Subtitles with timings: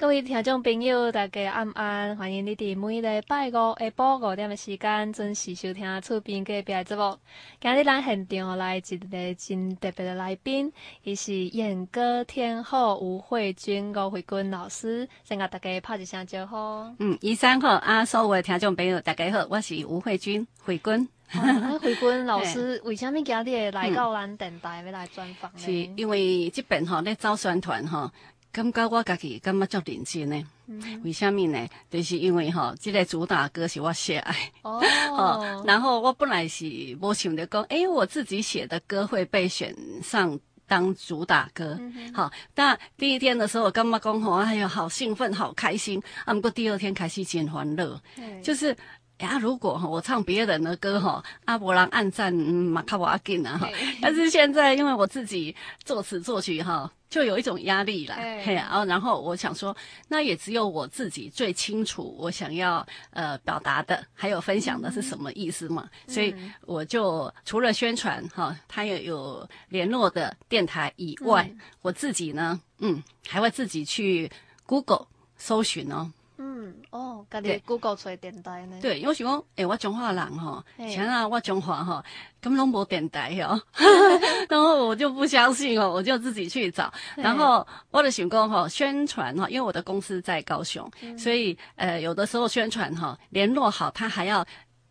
[0.00, 7.18] 各位听众朋友，大家晚安，欢迎你哋每礼拜五下晡五点的时间准时收听厝边隔壁节目。
[7.60, 10.72] 今日咱现场来一个真特别的来宾，
[11.02, 16.56] 伊是演歌天后吴慧君、吴慧君老师，先甲大家拍一声招呼。
[16.98, 21.06] 嗯，医生好，啊，所有的听众朋友大家好，我是吴慧君，慧君。
[21.32, 25.58] 啊，慧君老师， 为什么今日来到咱电台要来专访呢？
[25.58, 28.10] 是因为这边吼咧招宣传哈。
[28.52, 30.42] 感觉我家己感觉足认真呢？
[30.66, 31.68] 嗯、为什么呢？
[31.90, 35.64] 就是因为吼，这个主打歌是我写的哦， 哦。
[35.66, 36.64] 然后我本来是
[37.00, 41.76] 无想着讲，诶，我自己写的歌会被选上当主打歌。
[41.80, 46.00] 嗯、好，但第一天的时候，我感觉讲吼，哎呦，好兴奋，好开心。
[46.24, 48.00] 啊，不过第二天开始真欢乐，
[48.42, 48.76] 就是
[49.20, 53.68] 呀，如果哈我唱别人的歌哈，阿伯郎暗赞，嗯，马卡瓦金啊哈。
[54.02, 56.90] 但是现在因为我自己作词作曲哈。
[57.10, 74.30] 就有一种压力了，嘿，嘿，然后然后我想说，那也只有我自己最清楚我想要呃表达的，还有分享的是什么意思嘛，嗯、所以我就除了宣传哈，他也有联络的电台以外，嗯、我自己呢，嗯，还会自己去
[74.64, 76.12] Google 搜寻哦。
[76.42, 78.78] 嗯哦，家己 Google 找电台呢？
[78.80, 82.02] 对，因为想讲，诶、欸，我中华人吼，像啊，我中华吼，
[82.40, 83.60] 根本拢无电台哦。
[84.48, 86.90] 然后我就不相信哦，我就自己去找。
[87.14, 94.42] 然后我的想讲吼，宣传哈，因为我的公司在高雄，嗯、所以呃，有的时候宣传哈，联络好，他还要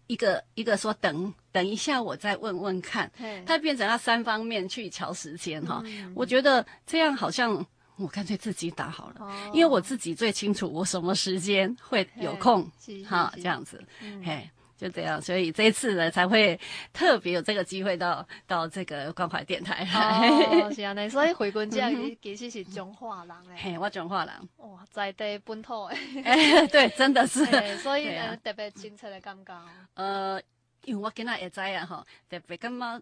[0.05, 3.11] 一个一个说等等一下，我再问问看。
[3.43, 7.65] 他变成要三方面去乔时间哈，嗯、我觉得这样好像。
[7.99, 12.63] 我干脆自己打好了，哦、因为我自己最清楚我什么时间会有空，
[13.05, 16.57] 哈，这样子，嗯、嘿，就这样，所以这一次呢才会
[16.93, 19.85] 特别有这个机会到到这个关怀电台。
[19.93, 27.45] 哦， 是啊，那所以慧君姐其实是中华人诶，嘿，我中华人，哇，在地本土诶， 哎，对，真的是，
[27.79, 29.53] 所以呢特别亲切的感觉。
[29.95, 30.41] 呃，
[30.85, 33.01] 因为我今仔会知啊，哈，特别感觉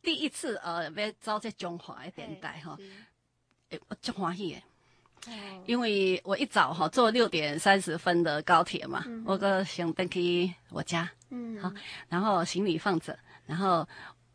[0.00, 2.78] 第一次呃要走这中华的电台哈。
[3.70, 5.32] 欸、我真欢喜诶，
[5.66, 11.70] 因为我一早哈坐六点三十分的高铁嘛，嗯、我个想登去我家，嗯，好，
[12.08, 13.86] 然后行李放着，然后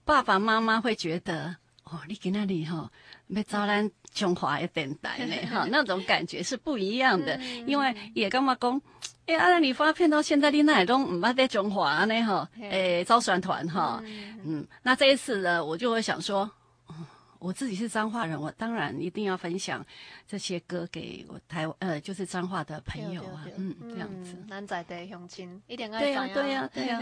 [0.05, 1.55] 爸爸妈妈会觉得，
[1.85, 2.91] 哦，你在那里哈，
[3.29, 8.79] 要招咱中华的电台呢，哈，那种感觉是不一样的，嗯、因为也干嘛讲，
[9.25, 13.99] 哎、欸，啊，你发片到现在你那都唔捌在中华呢，哈，诶、欸，招宣团哈，
[14.43, 16.51] 嗯，那这一次呢，我就会想说。
[17.43, 19.85] 我自己是彰化人，我当然一定要分享
[20.25, 24.33] 这些歌给我台湾呃，就是彰化的朋友啊，嗯，这样子。
[24.49, 26.99] 咱在地乡亲一定爱对呀，对呀，对 呀，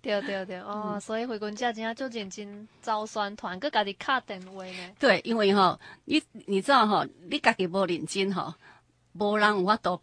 [0.00, 4.94] 对对对哦，所以慧君姐真正就认真招宣传，搁家己敲电话呢。
[4.98, 8.56] 对，因为哈，你你知道哈，你家己无认真哈，
[9.12, 10.00] 无人有法度。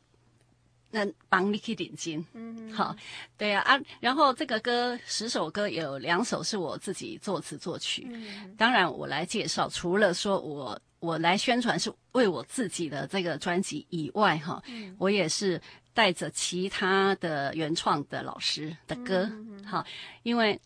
[0.96, 2.96] 那帮你去领金，嗯，好，
[3.38, 15.62] 对啊啊，然后这个歌十首歌有两首是我自己作词作曲，嗯，当然我来介绍，除了说我我来宣传是为我自己的这个专辑以外，哈，嗯，我也是
[15.94, 19.30] 带着其他的原创的老师的歌，
[19.66, 19.86] 好，
[20.24, 20.58] 因为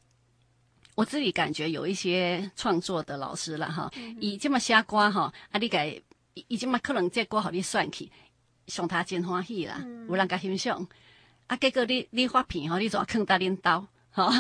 [0.94, 6.00] 我自己感觉有一些创作的老师了哈，伊这么瞎瓜哈，啊，你该
[6.48, 8.08] 伊这么可能这歌好你算去。
[8.70, 10.88] 上他真欢喜啦，嗯、有人甲欣赏，
[11.48, 14.32] 啊，结果你你发片吼，你怎囥在恁兜，吼，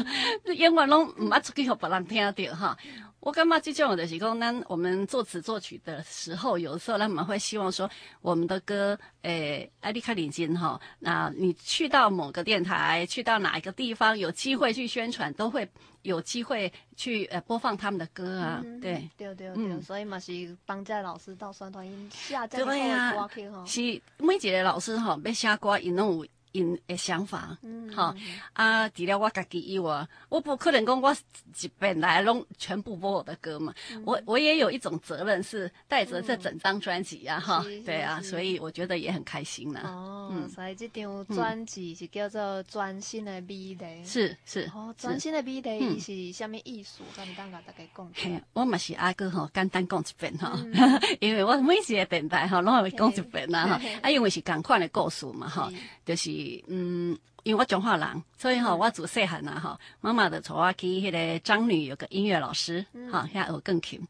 [0.45, 2.78] 你 永远拢毋爱出去互别人听到，哈。
[3.22, 7.90] 我感觉这种的是讲，咱我们作词作曲的时候，有时候他们会希望说，
[8.22, 10.80] 我们的歌，诶，爱你较认真哈。
[11.00, 15.69] 那你去到某个电台，去到哪一个地方，有机会去宣传，都会
[16.03, 18.62] 有机会去呃播放他们的歌啊。
[18.63, 23.66] 嗯、对，对对对，嗯、所以嘛是帮这老师到宣传音下这个歌曲哈。
[23.66, 23.81] 是
[24.18, 26.25] 每一个老师哈，要写歌，因拢有。
[26.52, 28.16] 因的想法，嗯，好
[28.54, 33.74] 啊，除了我家己以外，我不可能讲我一遍来拢全部播我的歌嘛。
[34.04, 39.81] 我我也有一种责任，是带着这整张专辑呀，哈，对啊，所以我觉得也很开心呢。
[39.84, 42.42] 哦，所以这张专辑是叫做
[42.72, 43.75] 《专心的美丽》，
[44.07, 44.69] 是是。
[44.74, 47.02] 哦，《专心的美丽》是什么意思？
[47.16, 48.12] 敢当甲大家讲。
[48.16, 50.60] 嘿，我嘛是阿哥吼，简单讲一遍哈，
[51.22, 53.81] 因为我每次的电台吼，拢会讲一遍啦哈。
[54.02, 55.72] 啊，因为是同款的故事嘛哈，
[56.04, 56.38] 就是。
[56.68, 64.01] 嗯，因为我中华人，所以哈，我自细汉啊哈，妈妈就带我去迄个张女有个音乐老师，哈，遐学钢琴。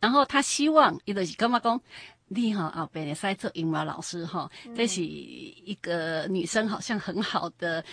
[0.00, 1.80] 然后他希望伊就是感觉讲，
[2.28, 7.84] 你哈啊，本来在做音乐老师哈，嗯、这是一个女生好像很好的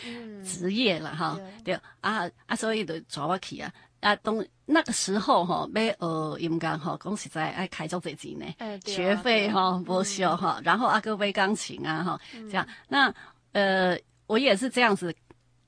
[0.43, 1.39] 职业了哈。
[1.63, 12.65] 对啊啊，所以就带我去啊啊，当那个时候哈，要学音乐哈，讲实在爱开足侪钱呢，欸、学费哈不少哈，嗯、然后阿哥买钢琴啊哈，这样。
[12.67, 13.13] 嗯、那
[13.51, 15.13] 呃，我也是这样子，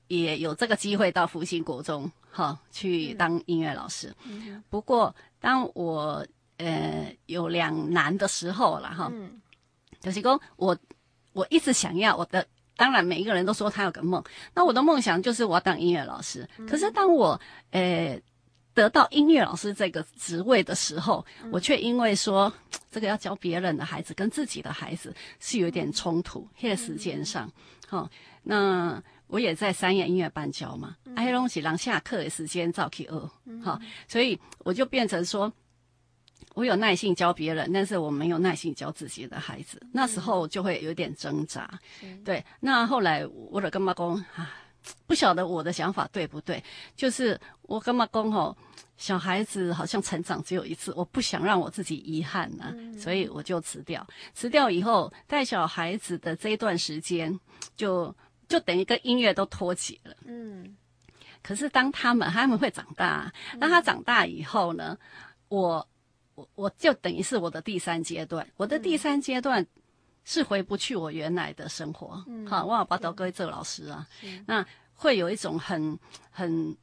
[0.08, 4.14] 也有这个机会到复兴国中哈去当音乐老师。
[4.70, 6.26] 不过当我
[6.58, 9.42] 呃，有两难的时候了哈，嗯、
[10.00, 10.76] 就是说我
[11.32, 12.46] 我一直想要我的，
[12.82, 14.20] 当然每一个人都说他有个梦，
[14.52, 16.48] 那我的梦想就是我要当音乐老师。
[16.58, 17.40] 嗯、可是当我
[17.70, 18.20] 呃
[18.74, 22.52] 得到音乐老师这个职位的时候，嗯、我却因为说
[22.90, 27.48] 这个要教别人的孩子跟自己的孩子是有点冲突，在、嗯、时间上，
[27.86, 28.10] 好、嗯，
[28.42, 33.30] 那我也在三叶音乐班教嘛，哎、嗯，东西让下课的时间早去二，
[33.62, 35.52] 好，所以我就变成说。
[36.54, 39.80] 我有耐性教别人，但是我没有耐性教自己的孩子。
[39.92, 41.80] 那时候就会有点挣扎。
[42.02, 44.54] 嗯、对，那后来我的跟妈公啊，
[45.06, 46.62] 不晓得我的想法对不对？
[46.94, 48.54] 就是我跟妈公吼，
[48.98, 54.06] 小孩子好像成长只有一次，我不想让我自己遗憾呢、啊，嗯、所以我就辞掉。
[54.34, 57.40] 辞掉以后，带小孩子的这一段时间，
[57.76, 58.14] 就
[58.46, 60.14] 就等于跟音乐都脱节了。
[60.26, 60.76] 嗯。
[61.42, 64.98] 可是当他们他们会长大，当他长大以后呢，
[65.48, 65.88] 我。
[66.42, 69.64] 我我就等于是我的第三阶段，我的第三阶段
[70.24, 72.22] 是回不去我原来的生活。
[72.26, 74.06] 嗯，好，我要把刀归做老师啊，
[74.46, 75.98] 那会有一种很
[76.30, 76.76] 很，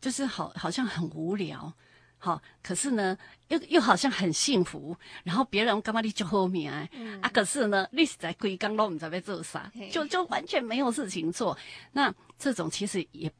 [0.00, 1.72] 就是好好像很无聊，
[2.18, 3.16] 好，可是呢
[3.48, 11.56] 又又好像很幸福，然后别人干嘛你就后面哎，嗯、啊，可是呢你是在归刚都你在被做啥，就就完全没有事情做，
[11.92, 13.30] 那这种其实也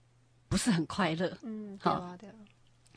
[0.48, 1.36] 不是很快乐。
[1.42, 1.92] 嗯，好。
[1.92, 2.32] 啊对啊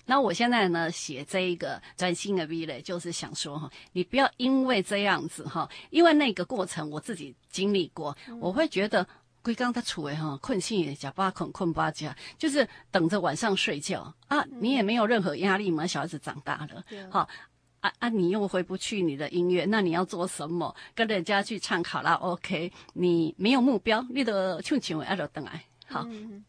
[0.05, 9.07] 那我现在呢，写这一个专心的 V 嘞，就是想说哈，你不要因为这样子哈，因为那个过程我自己经历过，嗯、我会觉得
[9.41, 17.38] 龟刚他处为哈困性也假巴困困巴家，就是等着晚上睡觉啊，嗯、你也没有任何压力嘛，小孩子长大了，好、嗯、
[17.79, 20.75] 啊啊，你又回不去你的音乐，那你要做什么？
[20.94, 26.44] 跟人家去唱卡拉 OK，你没有目标，你的唱唱爱就等来，好，嗯、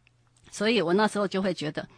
[0.50, 1.88] 所以我那时候就会觉得。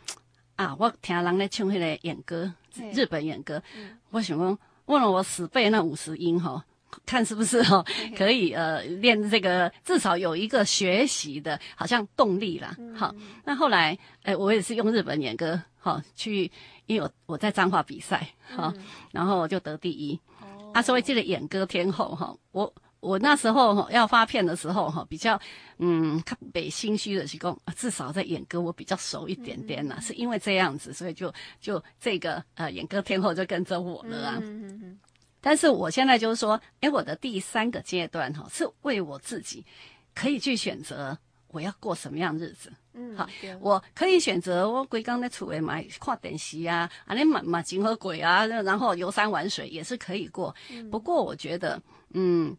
[0.57, 2.51] 啊，我听人咧唱迄个演歌，
[2.93, 6.65] 日本演歌，嗯、我想讲，问了我死背那五十音哈，
[7.05, 7.85] 看是不是哈
[8.17, 12.75] 可以呃练这个，至少有一个学习的，好像动力啦。
[12.79, 13.15] 嗯、好，
[13.45, 13.91] 那后来，
[14.23, 16.51] 诶、欸，我也是用日本演歌，哈，去，
[16.87, 18.27] 因为我我在彰化比赛，
[18.57, 20.19] 哈，嗯、然后我就得第一。
[20.41, 22.73] 哦、啊，所以这个演歌天后哈，我。
[23.07, 25.41] 我那时候要发片的时候哈，比较
[25.79, 34.39] 嗯，特别心虚的去讲，至少在演歌我比较熟一点点呐，嗯、是因为这样子，所以就就这个呃演歌天后就跟着我了啊。
[34.41, 34.99] 嗯嗯嗯、
[35.41, 39.65] 但是我现在就是说，哎，我的第三个阶段哈，是为我自己
[40.13, 41.17] 可以去选择
[41.49, 42.73] 我要过什么样日子。
[42.95, 43.29] 嗯，好，
[43.61, 50.53] 我可以选择我归刚在厝里买跨电视啊，啊，你买买金和鬼啊，然后游山玩水也是可以过。
[50.71, 51.81] 嗯、不过我觉得，
[52.15, 52.57] 嗯。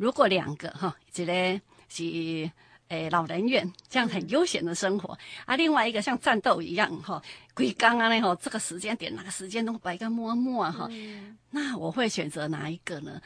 [0.00, 1.60] 如果两个哈，一个
[1.90, 2.50] 是
[2.88, 13.20] 诶老人院这样很悠闲的生活，嗯、啊，另外一个像战斗一样哈，龟刚啊那吼，这个时间点哪个时间都白个摸摸哈，嗯、那我会选择哪一个呢？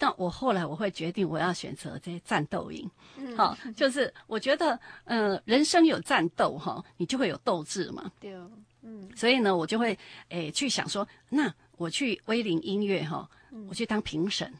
[0.00, 2.90] 那我后来我会决定我要选择这战斗营，
[3.36, 8.34] 好、嗯，就是我觉得嗯、呃，人生有战斗哈，你就会有斗志嘛，对，
[8.82, 9.96] 嗯，所以呢，我就会
[10.30, 13.30] 诶去想说，那我去威灵音乐哈，
[13.68, 14.52] 我去当评审。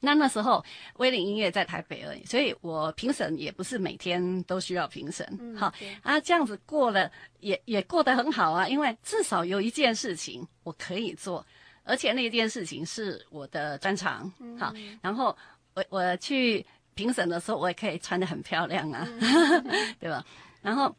[0.00, 0.64] 那那时候，
[0.98, 5.26] 威林音乐在台北而已，所以我评审也不是每天都需要评审。
[5.40, 11.44] 嗯、好对啊，这样子过了也也过得很好啊，因为至少有一件事情我可以做，
[11.82, 14.32] 而且那件事情是我的专长。
[14.38, 15.36] 嗯、好，然后
[15.74, 16.64] 我我去
[16.94, 19.64] 评审的时候，我也可以穿得很漂亮啊，嗯、
[19.98, 20.24] 对吧？
[20.62, 20.94] 然后。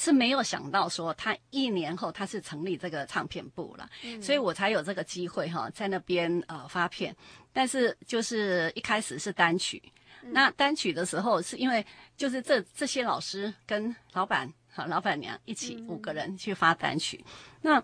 [0.00, 7.14] 是没有想到说他一年后他是成立这个唱片部了，嗯、所以我才有这个机会哈，在那边呃发片。
[7.52, 9.82] 但是就是一开始是单曲，
[10.22, 11.84] 嗯、那单曲的时候是因为
[12.16, 17.22] 就是这这些老师跟老板和老板娘一起五个人去发单曲。
[17.26, 17.82] 嗯、那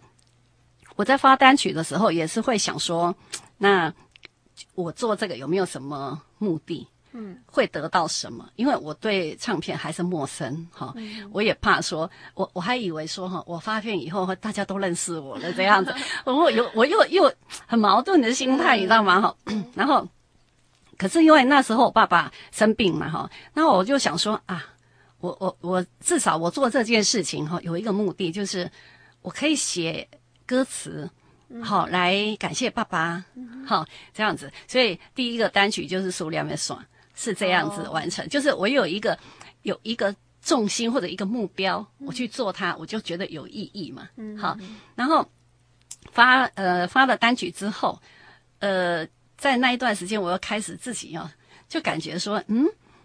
[0.94, 3.14] 我在发单曲的时候也是会想说，
[3.58, 3.92] 那
[4.74, 6.88] 我做这个有没有什么目的？
[7.18, 8.46] 嗯，会得到什么？
[8.56, 15.94] 因为我对唱片还是陌生哈，嗯、我也怕说，我我还以为说哈，我发片以后大家都认识我了这样子，
[16.26, 17.32] 我 有我又又
[17.66, 19.20] 很矛盾的心态，你知道吗？
[19.22, 19.34] 哈，
[19.74, 20.06] 然后，
[20.98, 24.62] 可是因为那时候我爸爸生病嘛哈，那我就想说啊，
[25.20, 28.70] 我我我至少我做这件事情哈，有一个目的就是
[29.22, 30.06] 我可以写
[30.44, 31.08] 歌词，
[31.62, 33.24] 好来感谢爸爸，
[33.66, 34.52] 好这样子。
[34.68, 36.78] 所以第一个单曲就是《苏联的爽》，
[37.16, 38.28] 是这样子完成。
[38.28, 39.18] 就是我有一个
[39.62, 44.08] 有一个重心或者一个目标，我去做它，我就觉得有意义嘛。
[44.16, 44.56] 嗯好，
[44.94, 45.28] 然后
[46.12, 48.00] 发呃发了单曲之后，
[48.60, 49.04] 呃，
[49.36, 51.28] 在那一段时间，我又开始自己哦，
[51.68, 52.64] 就感觉说，嗯，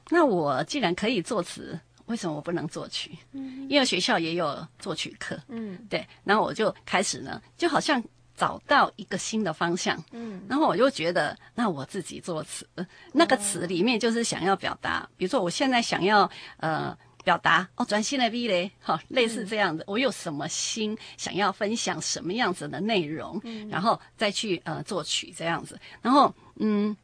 [0.10, 1.80] 那我既然可以作词。
[2.08, 3.18] 为什么我不能作曲？
[3.32, 5.40] 嗯，因为学校也有作曲课。
[5.48, 8.04] 嗯，对，然后我就开始呢，就好像
[8.36, 10.04] 找到一个新的方向。
[10.12, 12.68] 嗯，然后我就觉得，那我自己作词，
[13.14, 26.96] 那个词里面就是想要表达，比如说我现在想要呃表达哦，转新的 V 嘞，好，类似这样子，我有什么心想要分享什么样子的内容，嗯，然后再去呃作曲这样子，然后嗯。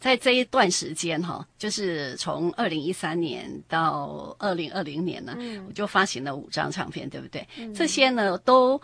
[0.00, 7.48] 在这一段时间哈，就是从二零一三年到二零二零年呢，嗯、我就发行了五张唱片，对不对？
[7.56, 8.78] 嗯、这些呢，都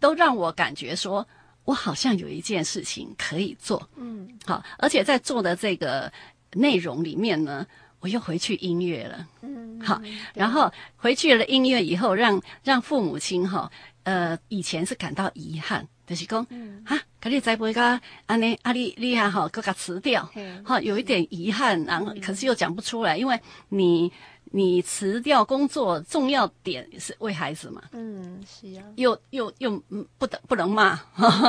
[0.00, 1.26] 都让我感觉说，
[1.64, 6.12] 我好像有一件事情可以做，嗯，好，而且在做的这个
[6.52, 7.66] 内容里面呢，
[8.00, 10.00] 我又回去音乐了，嗯，好，
[10.34, 13.70] 然后回去了音乐以后，让让父母亲哈，
[14.04, 15.86] 呃，以前是感到遗憾。
[16.08, 16.42] 就是讲，
[16.86, 20.26] 哈，可你栽培个安尼，啊，你你还好，搁个辞掉，
[20.64, 23.38] 哈，有一点遗憾，然后可是又讲不出来，因为
[23.68, 24.10] 你
[24.50, 29.82] 你辞掉工作，重要点是为孩子嘛，嗯，是啊，又又又
[30.18, 30.96] 不得不能骂，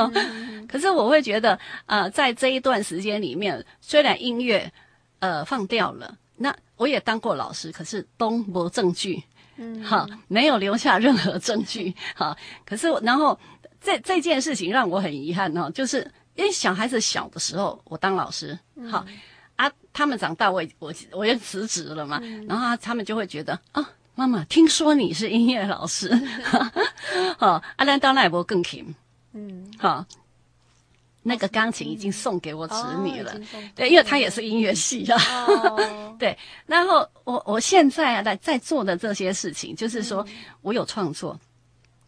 [0.68, 4.72] 可是我会觉得，呃，在这一段时间里面，虽然音乐
[5.18, 9.22] 呃放掉了，那我也当过老师，可是都没证据，
[9.56, 13.38] 嗯， 好，没有留下任何证据，好，可是然后。
[13.82, 16.00] 这这件事情让我很遗憾哦，就是
[16.34, 19.06] 因为小孩子小的时候，我当老师，好、嗯、啊，
[19.92, 26.10] 他们长大我也我我也辞职了嘛，嗯、然后他们就会觉得啊，妈妈听说你是音乐老师，
[27.38, 28.94] 好， 阿兰当那也不更勤，
[29.32, 30.04] 嗯，好，
[31.22, 40.24] 那个钢琴已经送给我侄女了，哦、对，因为他也是音乐系的，哦、 对，然后我我现在啊在在做的这些事情，就是说
[40.62, 41.38] 我有创作，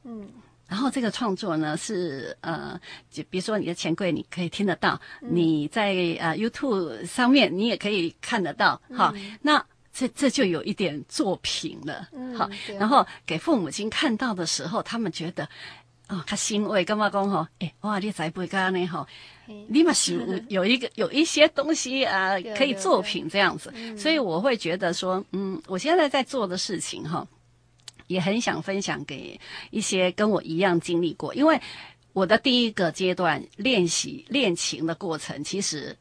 [0.04, 0.28] 嗯。
[0.72, 8.80] 然后这个创作呢是呃，就比如说你的钱柜，你可以听得到；嗯、你在呃 YouTube 上面，你也可以看得到。
[8.96, 9.62] 好、嗯，那
[9.92, 12.08] 这这就有一点作品了。
[12.14, 12.48] 嗯、好，
[12.78, 15.46] 然后给父母亲看到的时候，他们觉得
[16.08, 17.46] 哦，他欣慰，干嘛讲哈？
[17.58, 18.86] 哎，哇，你才不会干呢？
[18.86, 19.06] 哈，
[19.68, 23.70] 立马是 有一个有一些东西啊，可以作品这样子。
[23.74, 27.28] 嗯、所以我会觉得说，嗯，我现在在做的事情哈。
[28.06, 29.40] 也很想分享给
[29.70, 31.60] 一些跟我一样经历过，因为
[32.12, 35.96] 我的第一个阶段练习练琴的过程其实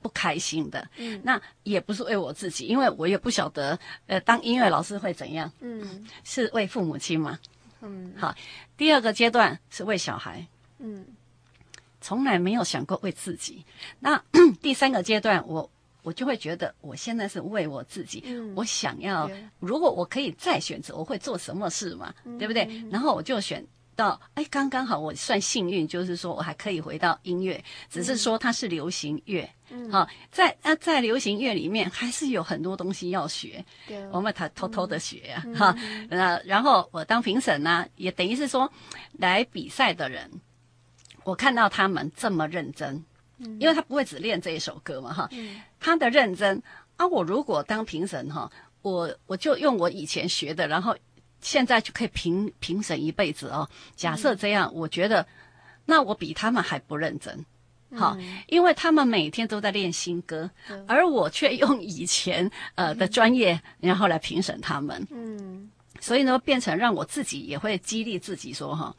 [0.00, 0.88] 不开心的。
[0.96, 5.50] 嗯，那也不是为我自己，因为我也不晓得，呃，当音乐老师会怎样。
[5.60, 7.38] 嗯，是为父母亲嘛。
[7.80, 8.34] 嗯，好。
[8.76, 10.46] 第二个阶段是为小孩。
[10.78, 11.04] 嗯，
[12.00, 13.64] 从来没有想过为自己。
[13.98, 14.22] 那
[14.62, 15.70] 第三个阶段我。
[16.08, 22.14] 我就会觉得，我现在是为我自己，嗯、我想要，如果我可以再选择，我会做什么事嘛？
[22.24, 22.66] 嗯、对不对？
[22.90, 23.62] 然后我就选
[23.94, 38.72] 到，哎，刚刚好，我算幸运，就是说我还可以回到音乐，只是说它是流行乐，嗯，好，在啊，在流行乐里面还是有很多东西要学，对我们他偷偷的学呀、啊，哈、嗯，呃，然后我当评审呢、啊，也等于是说，
[39.18, 40.30] 来比赛的人，
[41.24, 43.04] 我看到他们这么认真。
[43.60, 45.28] 因为他不会只练这一首歌嘛，哈，
[45.78, 46.60] 他的认真
[46.96, 48.50] 啊，我如果当评审哈，
[48.82, 50.96] 我我就用我以前学的，然后
[51.40, 53.68] 现在就可以评评审一辈子哦。
[53.94, 55.24] 假设这样，我觉得
[55.84, 57.46] 那我比他们还不认真，
[57.94, 58.16] 好，
[58.48, 60.50] 因为他们每天都在练新歌，
[60.88, 68.96] 而我却用以前呃的专业，然后来评审他们，嗯，所以呢，变成让我自己也会激励自己说哈，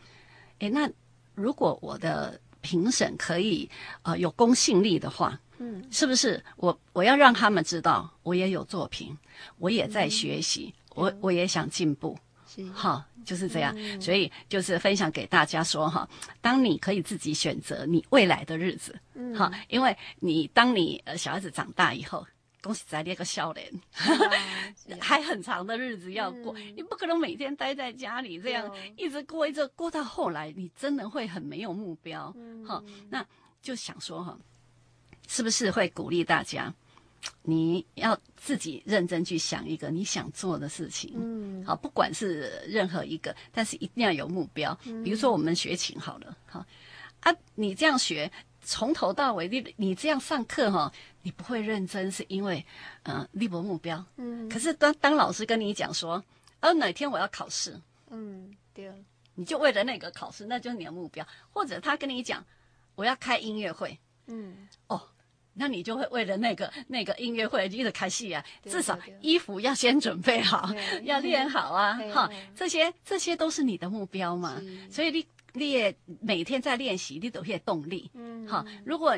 [0.60, 0.90] 诶，那
[1.36, 2.40] 如果我的。
[2.62, 3.70] 评审可以
[4.04, 9.18] 呃有公信力的话，嗯，是不是我我要让他们知道我也有作品，
[9.58, 12.66] 我也在学习，嗯、我我也想进步，是。
[12.72, 16.08] 好就是这样，嗯、所以就是分享给大家说哈，
[16.42, 22.26] 当你可以自己选择你未来的日子，嗯，好，因为你当你呃小孩子长大以后。
[22.62, 23.72] 恭喜在列个笑脸，
[25.00, 32.34] 还很长的日子要过，嗯、你不可能每天待在家里这样一直过，一直过到后来，你真的会很没有目标。
[32.36, 33.26] 嗯，好，那
[33.62, 34.38] 就想说哈，
[35.28, 36.74] 是不是会鼓励大家，
[37.44, 41.14] 你要自己认真去想一个你想做的事情。
[41.16, 44.76] 嗯，好，不管是任何一个，但是一定要有目标。
[45.04, 46.66] 比如说我们学琴好了，好
[47.22, 48.30] 啊，你这样学。
[48.70, 50.92] 从头到尾，你你这样上课哈，
[51.24, 52.64] 你不会认真，是因为，
[53.02, 54.06] 嗯、呃，立博目标。
[54.18, 54.48] 嗯。
[54.48, 56.24] 可是当当老师跟你讲说，
[56.62, 57.76] 哦，哪天我要考试，
[58.12, 58.88] 嗯，对，
[59.34, 61.26] 你就为了那个考试，那就是你的目标。
[61.52, 62.46] 或者他跟你讲，
[62.94, 63.98] 我要开音乐会，
[64.28, 65.02] 嗯，哦，
[65.56, 70.70] 那你就会为了那个那个音乐会一直开戏啊，至少衣服要先准备好，
[71.06, 74.62] 要练好啊，哈，这些这些都是你的目标嘛，
[74.92, 75.26] 所以你。
[75.54, 78.10] 练每天在练习，你都会动力。
[78.14, 78.66] 嗯，好。
[78.86, 79.18] 如果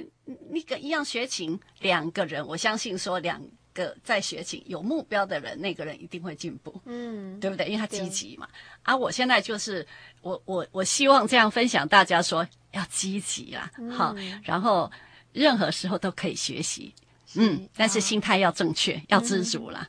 [0.50, 3.42] 那个一样学琴，两个人，我相信说两
[3.74, 6.82] 个在学琴有目标的人，那个人一定会进步。
[6.86, 7.68] 嗯，对不对？
[7.68, 8.48] 因为他积极嘛。
[8.84, 9.86] 啊，我现在就是
[10.22, 14.92] 我我我希望这样分享，大家说要积极啦，好，然后
[15.34, 16.94] 任何时候都可以学习。
[17.36, 19.88] 嗯，但是心态要正确，要知足啦。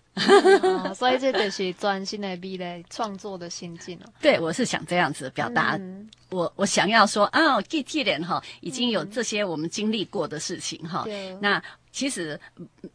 [0.95, 4.07] 所以这就是专心的美的创作的心境了。
[4.21, 5.79] 对，我是想这样子表达。
[6.31, 11.07] 我我想要说啊，既既然哈已经有这些我们经历过的事情哈，
[11.41, 12.39] 那其实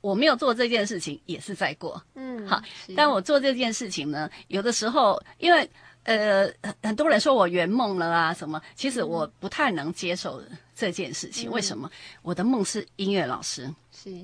[0.01, 2.01] 我没有做这件事情也是在过。
[2.15, 2.61] 嗯，好，
[2.95, 5.69] 但我做这件事情呢，有的时候因为
[6.03, 6.49] 呃
[6.81, 10.41] 很多人说我圆梦了啊什么，其实我不太能接受
[10.77, 11.49] 这件事情。
[11.49, 11.89] 为什么？
[12.21, 13.73] 我的梦是音乐老师。
[13.91, 14.15] 是，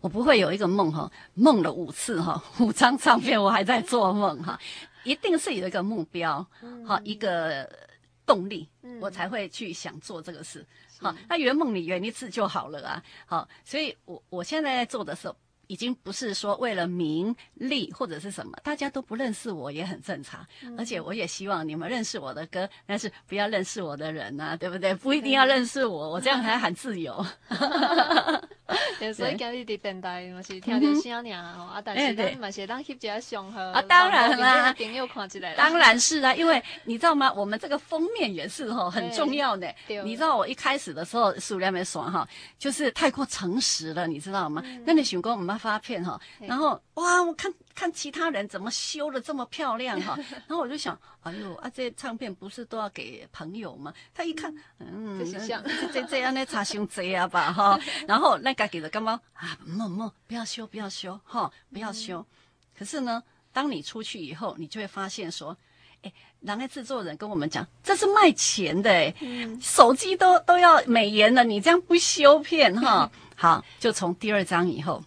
[0.00, 4.58] 我不会有一个梦哈，梦了五次哈， 五张唱片我还在做梦哈，
[5.04, 6.44] 一定是有一个目标，
[6.84, 7.70] 好一个
[8.26, 8.68] 动力，
[9.00, 10.66] 我才会去想做这个事。
[10.98, 13.02] 好，那圆梦你圆一次就好了啊。
[13.26, 15.36] 好，所以我我现在在做的时候，
[15.66, 20.46] 已经不是说为了名利或者是什么，大家都不认识我也很正常。
[20.78, 24.94] 而且我也希望你们认识我的歌，但是不要认识我的人呐，对不对？
[24.94, 27.24] 不一定要认识我，我这样还很自由。
[29.14, 37.32] 所以今日伫电台嘛是听着声尔吼，啊，但是咱嘛是当翕一下相号啊，当然啦，朋友看起来，当然是啊，因为你知道吗？
[37.32, 39.72] 我们这个封面也是吼 很重要的。
[40.04, 42.26] 你知道我一开始的时候数量没算哈，
[42.58, 44.62] 就是太过诚实了，你知道吗？
[44.84, 50.18] 那你想讲我们发片哈，然后哇，我看看其他人怎么修的这么漂亮哈，
[50.48, 53.92] 然后我就想，哎呦啊，这唱片不是都要给朋友吗？
[54.12, 55.38] 他一看，嗯，这
[55.92, 58.55] 这这样的，差伤济啊吧哈， 然后那。
[58.56, 59.56] 该给的干嘛啊？
[59.64, 62.18] 莫莫不要修，不要修，哈，不要修。
[62.18, 62.26] 嗯、
[62.78, 63.22] 可是呢，
[63.52, 65.54] 当你出去以后，你就会发现说，
[66.02, 73.10] 哎，人家制作人跟我们讲，这是卖钱的，哎、嗯，手机都都要美颜了，你这样不修片哈？
[73.36, 75.04] 好，就从第二章以后，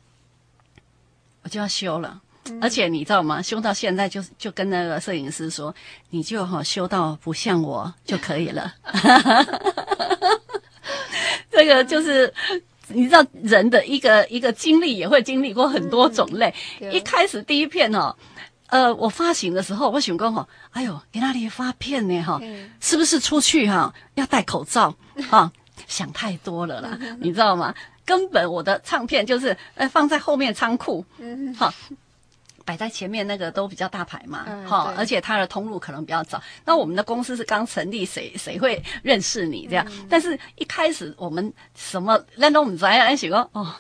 [1.42, 2.22] 我就要修了。
[2.46, 3.42] 嗯、而且你知道吗？
[3.42, 5.74] 修到现在就就跟那个摄影师说，
[6.12, 8.76] 你就哈修到不像我就可以了。
[11.50, 12.32] 这个就是。
[12.90, 16.54] 你知道人的一个一个经历也会经历过很多种类。
[16.82, 18.16] 嗯、一开始第一片哦，
[18.68, 24.96] 呃，我发行的时候，我想说哦，哎呦，你那里发片呢哈，嗯、是不是出去哈、啊、要戴口罩
[25.30, 25.52] 啊？
[25.88, 27.74] 想太多了啦，你知道吗？
[28.06, 31.74] 根本我的唱片就是呃放在后面仓库，嗯，好。
[32.70, 36.40] 摆在前面那个都比较大牌嘛，哈、嗯，而且它的通路可能比较早。
[36.66, 39.84] 那我们的公司是刚成立，谁谁会认识你这样？
[39.90, 43.74] 嗯、但是一开始我们什么那都不知道，哎，想讲哦，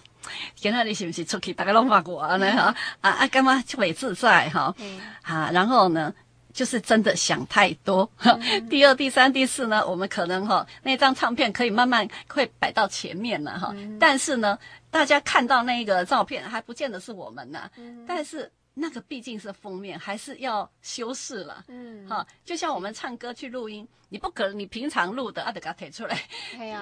[0.55, 2.51] 今天你是不是出去大家拢发我呢？
[2.51, 4.73] 哈啊啊，干嘛就没自在哈？
[4.79, 6.11] 嗯、啊，然后呢，
[6.51, 8.09] 就是真的想太多。
[8.23, 13.71] 嗯、第二、第三、第四呢，我们可能哈那张唱片可以慢慢会摆到前面了哈。
[13.75, 14.57] 嗯、但是呢，
[14.89, 17.69] 大家看到那个照片还不见得是我们呢。
[17.77, 18.51] 嗯、但是。
[18.79, 21.65] 那个毕竟是封面，还是要修饰了。
[21.67, 26.17] 嗯，哈，就像我们唱歌去录音，你不可能你平常录的啊，得给它提出来，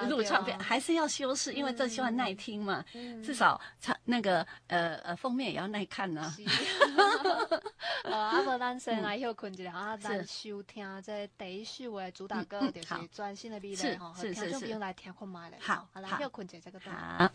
[0.08, 2.84] 录唱片还是要修饰，因为这希望耐听嘛。
[3.22, 6.34] 至少唱那个呃呃封面也要耐看呢。
[8.04, 15.56] 呃， 啊，无咱先来休困一下啊，咱收听这第一首的主打歌，就是专心的美丽哈，听众朋友来听看麦嘞。
[15.60, 17.32] 好，来休困一下这个段。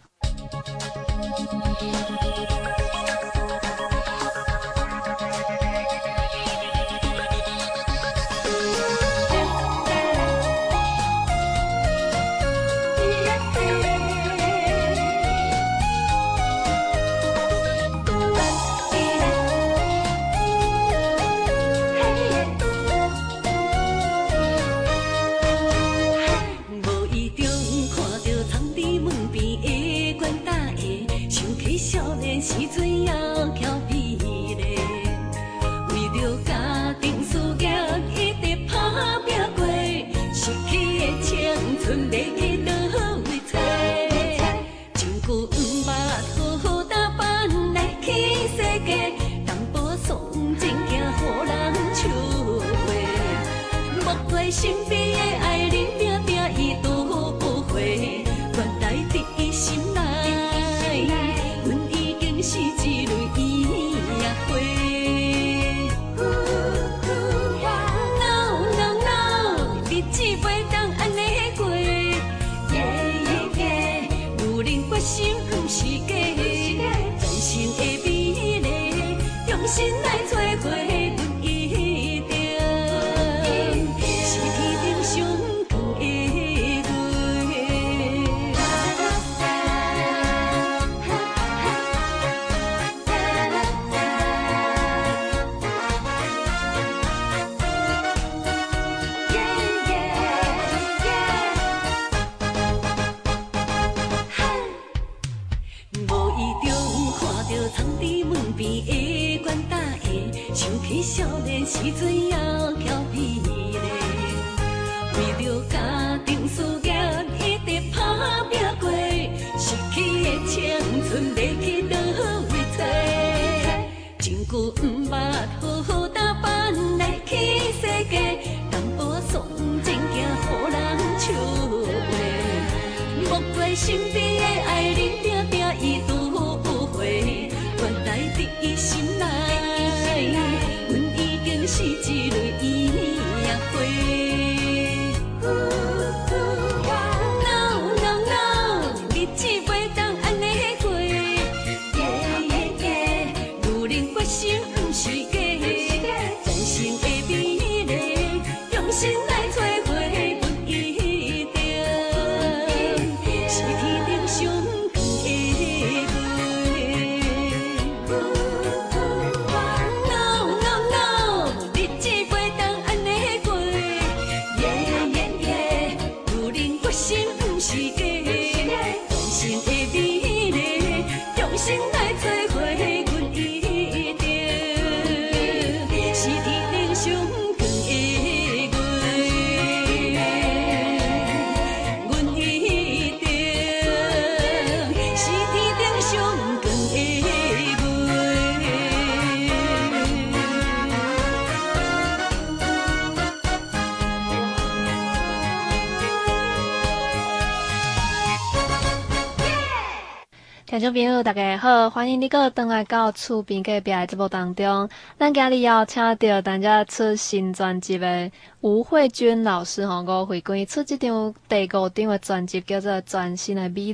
[210.84, 214.90] 众朋友，大家好，欢迎你阁登来到厝边隔壁的节目当中。
[215.18, 223.94] 咱今日要请到大家出新专辑的吴慧君老师吼，我回归出这张第五张的专辑，叫做《全新的美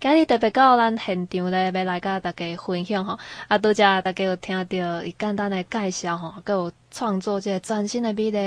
[0.00, 3.16] 今日特别到咱现场咧，要来甲大家分享吼。
[3.46, 8.38] 啊，拄则大家有听到伊简单的介绍吼，阁有创作这个《全新的美丽》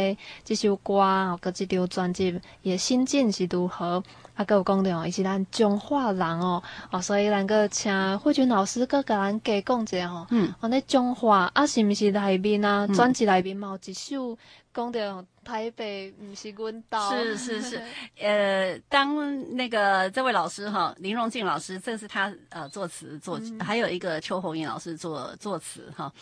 [0.44, 4.04] 这首歌，哦，阁这张专辑伊的心境是如何？
[4.38, 10.28] 啊，阁有讲到哦，伊是咱中华人哦，哦，所以咱个请慧君老师阁甲咱加讲一下吼。
[10.30, 10.54] 嗯。
[10.62, 12.86] 安尼中华啊，是毋是内面啊？
[12.88, 14.38] 专辑内面嘛有一首
[14.72, 17.10] 讲到台北毋是阮岛。
[17.10, 17.84] 是是是，
[18.20, 26.14] 呃，当那个这位老师哈，林荣静老师，这是他呃作词作曲，嗯、还有一个邱红英老师作作词哈。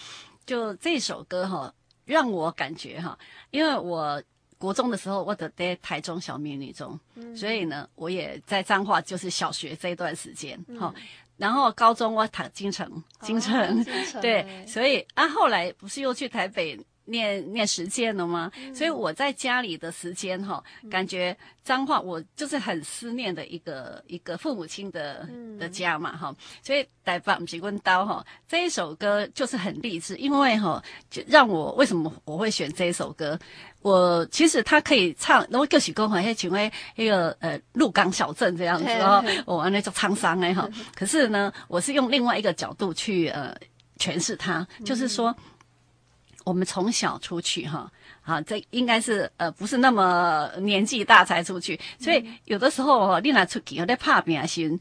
[0.46, 1.74] 就这首歌哈，
[2.06, 3.20] 让我感觉哈，
[3.52, 4.24] 因为我。
[4.58, 11.02] 国中的时候，我在台中小美女中，嗯、所以呢，我也在彰化，就是小学这一段时间，哈、嗯。
[11.38, 12.90] 然后高中我读京城，
[13.22, 16.80] 京城，哦、金城 对，所以啊，后来不是又去台北。
[17.06, 18.52] 念念实践了吗？
[18.58, 26.36] 嗯、所以我在家里的时间哈，感觉脏话我就是很思念的一个一个父母亲的、嗯、的家嘛哈。
[26.62, 33.38] 所以台北不是阮岛哈，这一首歌就是很励志，因为哈，就让我为什么我会选这一首歌？
[33.82, 40.68] 我其实他可以唱，我就是讲哈，像为一个呃鹿港小镇这样子哦，我玩那种沧桑哎哈。
[40.96, 43.56] 可是呢，我是用另外一个角度去呃
[44.00, 45.36] 诠释它，嗯、就是说。
[46.46, 54.80] 我们从小出去哈，啊，这应该是呃不是那么年纪大才出去，所以有的时候哦，你来出去有点怕别人，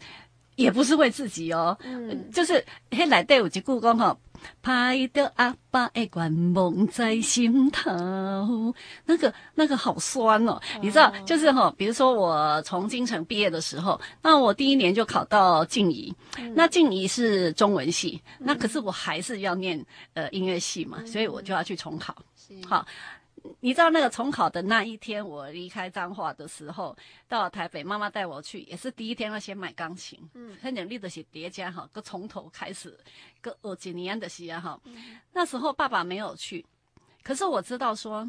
[0.56, 4.16] 也不是为自己哦，嗯，就是嘿来对有一句讲哈，
[4.62, 16.14] 拍着阿爸的愿梦在心头，那个那个好酸哦，你知道，就是哈，比如说我从京城毕业的时候，那我第一年就考到静怡，
[16.54, 22.16] 那静怡是中文系，那可是我还是要念呃音乐系嘛，所以我就要去重考，
[22.66, 22.86] 好。
[23.60, 26.96] 你知道那个重考的那一天，我离开彰化的时候，
[27.28, 30.18] 到台北，妈妈带我去，也是第一天要先买钢琴。
[30.32, 32.98] 嗯，很努力的写叠加哈，个从头开始，
[33.44, 34.80] 搁学几年的时啊哈。
[35.32, 36.64] 那时候爸爸没有去，
[37.22, 38.26] 可是我知道说，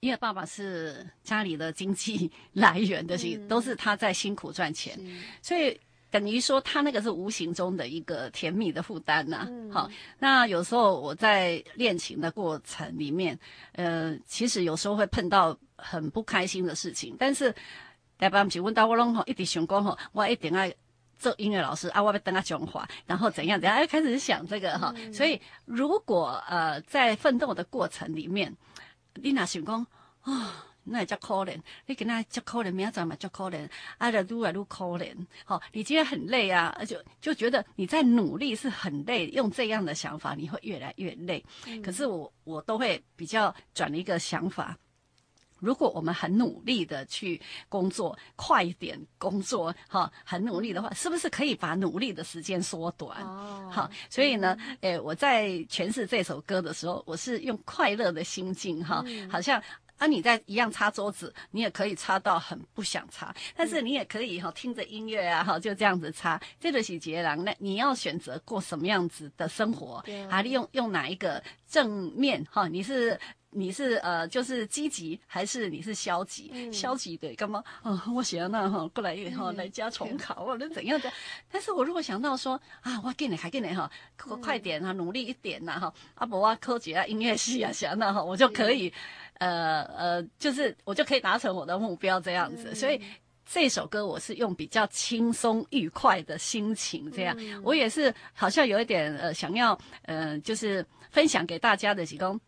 [0.00, 4.98] 因为爸爸是家里的经济来源的，是都是他在辛苦赚钱，
[5.40, 5.80] 所以。
[6.10, 9.46] 等于说，他那个是无形中的一个甜蜜的负担呐、啊。
[9.46, 13.38] 嗯、好，那有时候我在练琴的过程里面，
[13.72, 17.14] 呃，其实有时候会碰到很不开心的事情。
[17.18, 17.54] 但是，
[18.16, 20.72] 台北不是问到我拢吼一直想讲吼，我一定要
[21.18, 24.94] 做音乐老师啊，我要等他讲话，然后怎样怎样，开始想这个哈。
[25.12, 28.56] 所以如果呃在奋斗的过程里面，
[29.14, 29.86] 你那想讲
[30.22, 35.14] 啊，那也叫可怜，你跟他叫可怜，明仔载嘛叫可怜，啊，就愈来愈可怜。
[35.44, 41.44] 好，你今天很累啊，就就觉得你在努力是很累，用这样的想法你会越来越累。
[41.84, 44.76] 可是我我都会比较转一个想法。
[45.60, 53.22] 如果我们很努力的去工作，快一点工作，哈，很努力的话，是不是可以把努力的时间缩短？
[53.22, 59.62] 哦，好，所以呢，诶，我在诠释这首歌的时候，我是用快乐的心境，哈，好像
[59.96, 66.40] 啊，你在一样擦桌子，你也可以擦到很不想擦，但是你也可以哈，听着音乐啊，哈，就这样子擦。
[66.60, 70.00] 这个是杰郎，那你要选择过什么样子的生活？
[70.06, 72.46] 对啊，利用用哪一个正面？
[72.50, 73.18] 哈，你是。
[73.50, 76.50] 你是呃，就是积极还是你是消极？
[76.52, 77.64] 嗯、消极的干嘛？
[77.82, 81.10] 啊，我想那哈过来以后来加重考，或者怎样的？
[81.50, 83.90] 但是我如果想到说啊，我给你还给你哈，
[84.42, 88.92] 快点啊，努力一点呐哈，阿伯啊，科学啊，音乐系啊，想那哈，我就可以，
[89.38, 92.74] 呃呃，就是我就可以达成我的目标这样子。
[92.74, 93.00] 所以
[93.46, 97.34] 这首歌我是用比较轻松愉快的心情这样，
[97.64, 102.38] 我也是好像有一点呃想要呃，就是分享给大家的几个。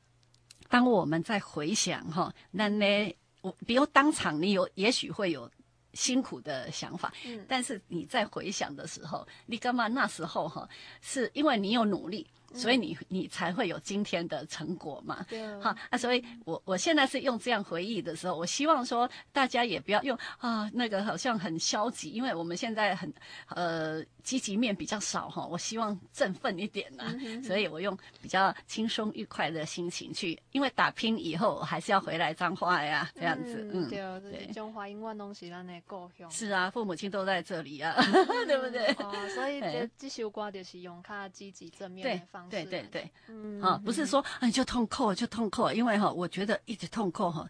[0.71, 5.51] 当我们在回想哈，那呢，我比如当场你有也许会有
[5.93, 10.67] 辛苦的想法，嗯，但是你在回想的时候，你干嘛那时候哈，
[11.03, 12.27] 是因为你有努力。
[12.55, 15.25] 所以你你才会有今天的成果嘛？
[15.29, 15.61] 对啊。
[15.63, 23.13] 好啊，所以我我现在是用这样回忆的时候，我希望说大家也不要用啊那个好像很消极，因为我们现在很
[23.49, 25.47] 呃积极面比较少哈。
[25.47, 33.69] 我希望振奋一点呢，嗯、哼哼所以我用比较轻松愉快的心情去，因为打拼以后还是要回来彰化呀，这样子。
[33.73, 34.47] 嗯，对、嗯、对。
[34.53, 36.31] 中华英文东西咱的故乡。
[36.31, 38.13] 是啊，父母亲都在这里啊，嗯、
[38.47, 38.87] 对不对？
[39.05, 42.40] 哦，所以这 这首歌就是用较积极正面的方。
[42.49, 47.47] 对对对，嗯，啊，不是说啊就痛扣就痛扣，因为哈，我觉得一直痛扣哈。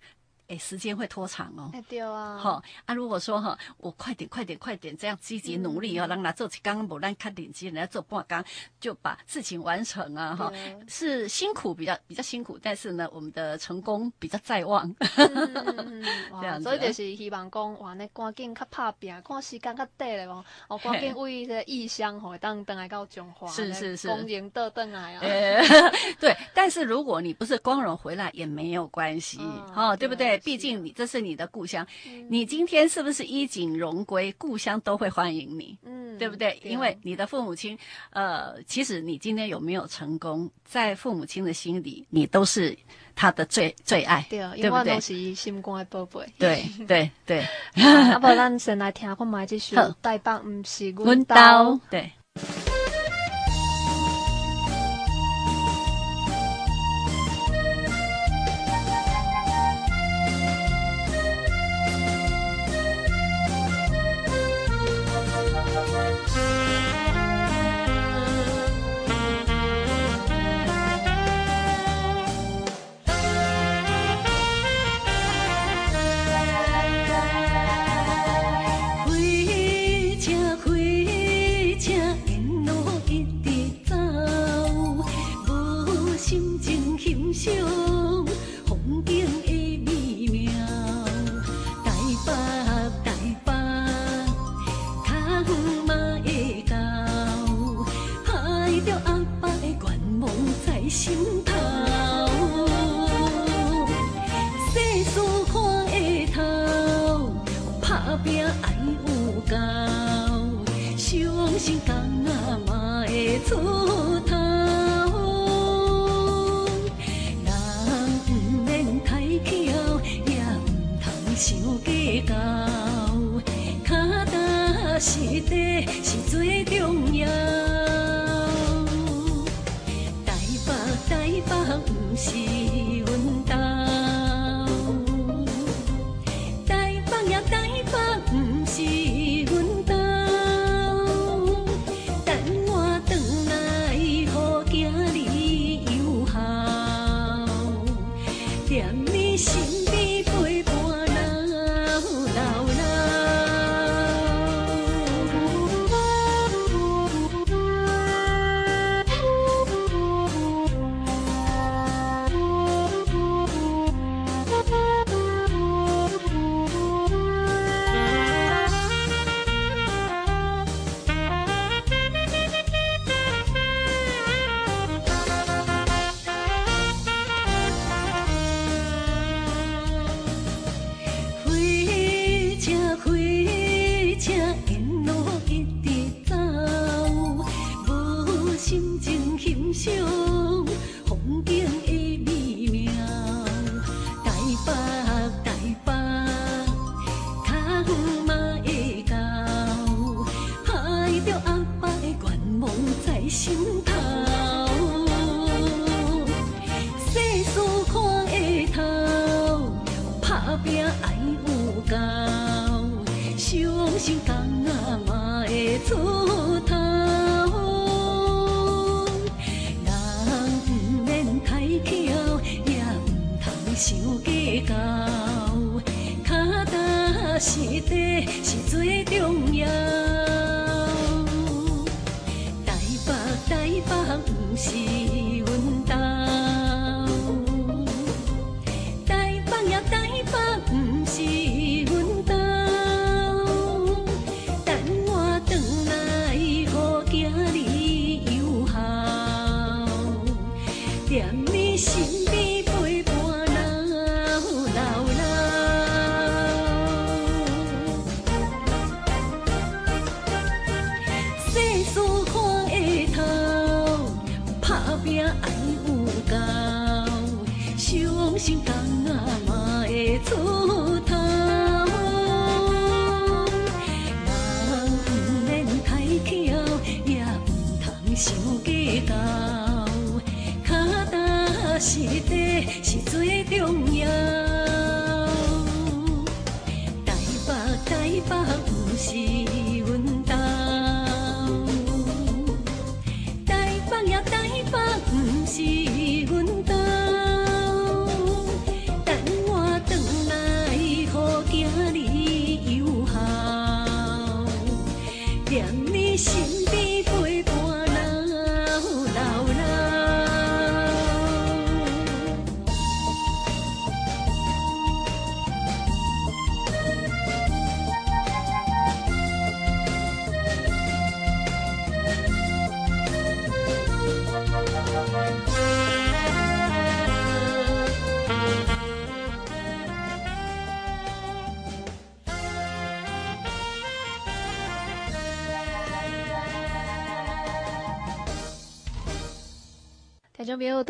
[0.50, 1.70] 哎，时间会拖长哦。
[1.88, 2.36] 对啊。
[2.36, 8.44] 好啊，如果说哈，我快点、快点、快点，这样积极努力哦，让他做起刚不让看点击，人家做半刚
[8.80, 10.34] 就把事情完成啊！
[10.34, 10.52] 哈，
[10.88, 14.92] 是辛苦比较比较辛苦，但是呢，我们的成功比较在望。
[14.98, 25.20] 这样，所以就是希望讲，哇，那赶紧较拍拼，看时间较短了哦，哦，赶紧为这异乡吼，当等来到中华，是是是，光荣倒转来啊。
[26.18, 29.38] 对，但是如果你不是光荣回来也没有关系，
[29.72, 30.39] 哈，对不对？
[30.44, 36.60] 毕竟你这是你的故乡，嗯、你今天是不是衣锦荣归，故乡都会欢迎你，嗯，对不对？
[36.64, 37.78] 因为你的父母亲，
[38.10, 42.76] 呃，其实你今天有没有成功，在父母亲的心里，你都是
[43.14, 44.94] 他的最最爱， 对，对不对？
[44.94, 47.40] 都是心肝的宝贝，对对对。
[47.74, 52.10] 啊，不，咱先来听看买这首《台北不是阮家》，对。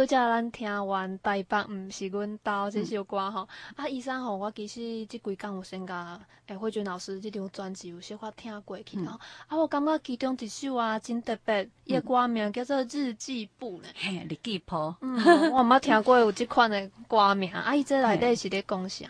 [0.01, 13.89] 拄则咱听完《台北毋是阮兜》这首歌吼、嗯，啊，医生吼，我其实即几工有先甲诶慧君老师即张专辑有小可听过去吼、嗯，啊，我感觉其中一首啊真特别，伊诶歌名叫做《日记簿》呢。
[13.95, 14.95] 嘿，日记簿。
[15.03, 15.19] 嗯，
[15.53, 19.05] 我毋捌听过有即款诶歌名，啊，伊这内底是咧讲啥？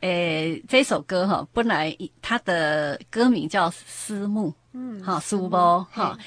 [0.00, 5.50] 诶，这首歌哈，本来它的歌名叫《思慕》，嗯，哈，思慕，
[5.92, 6.18] 哈。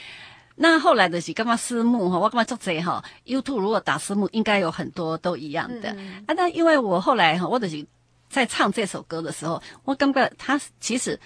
[0.62, 1.56] 那后来的是干嘛？
[1.56, 6.34] 私募哈，我干嘛做这哈？YouTube 如果打私募，应该有很多都一样的、嗯、啊。
[6.36, 7.88] 那因为我后来哈，我的是
[8.30, 11.18] 在唱这首歌的时候，我感觉他其实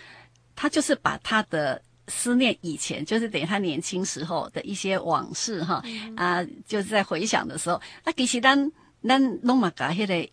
[0.56, 10.30] 他就是把他的思念以前，就是等于他年轻时候的一些往事哈、嗯、啊，就是在回想的时候，那其实咱咱拢嘛把迄个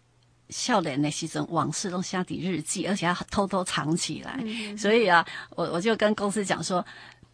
[0.50, 4.38] 笑脸的时阵往事都写在日记，而且要偷偷藏起来。
[4.42, 5.24] 嗯、所以啊，
[5.56, 6.84] 我我就跟公司讲说。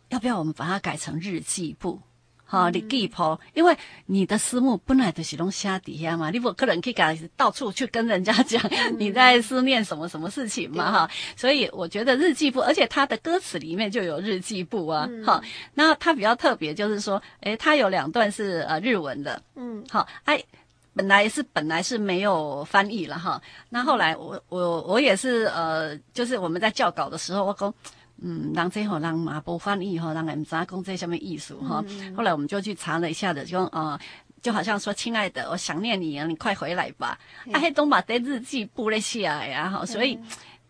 [0.08, 2.00] 要不要我们把它改成日记簿？
[2.48, 8.62] 哈、嗯，日记簿，因为你的思慕本来就是拢写底下嘛，你不可能去改，到处去跟人家讲
[9.00, 11.34] 你在思念什么什么事情嘛，哈、嗯。
[11.36, 15.50] 所以我觉得日记簿，而且它的歌词里面就有日记簿啊，哈、嗯。
[15.74, 20.40] 那它比较特别，就是说，诶，它有两段是呃日文的，嗯，好，哎，
[20.94, 23.42] 本来是本来是没有翻译了哈。
[23.70, 27.74] 那后来我我我也是呃，就是我们在校稿的时候，我讲。
[28.22, 32.14] 嗯，让这吼让嘛不翻译吼，让人知讲这什么意思哈、嗯。
[32.14, 33.98] 后来我们就去查了一下的，就呃，
[34.40, 37.18] 就好像说，亲爱的，我想念你啊，你快回来吧。
[37.52, 40.18] 啊，还都把这日记簿了下来呀，哈，所以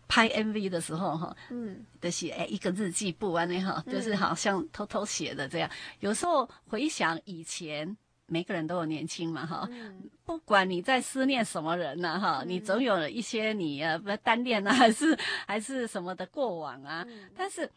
[0.07, 5.69] 拍 MV 的时候哈，嗯，的写哎一个日记簿啊，那哈，就是好像偷偷写的这样。
[5.99, 7.95] 有时候回想以前。
[8.27, 15.17] 每个人都有年轻嘛，哈、嗯，不管你在思念什么人呐，哈、嗯，你总有一些你呃不单恋啊，还是
[15.47, 17.03] 还是什么的过往啊。
[17.07, 17.69] 嗯、但是，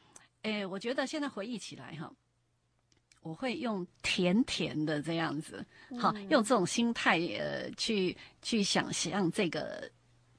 [0.42, 2.12] 诶，我觉得现在回忆起来哈，
[3.22, 5.64] 我会用甜甜的这样子，
[5.98, 9.90] 好、嗯，用这种心态呃去去想象这个。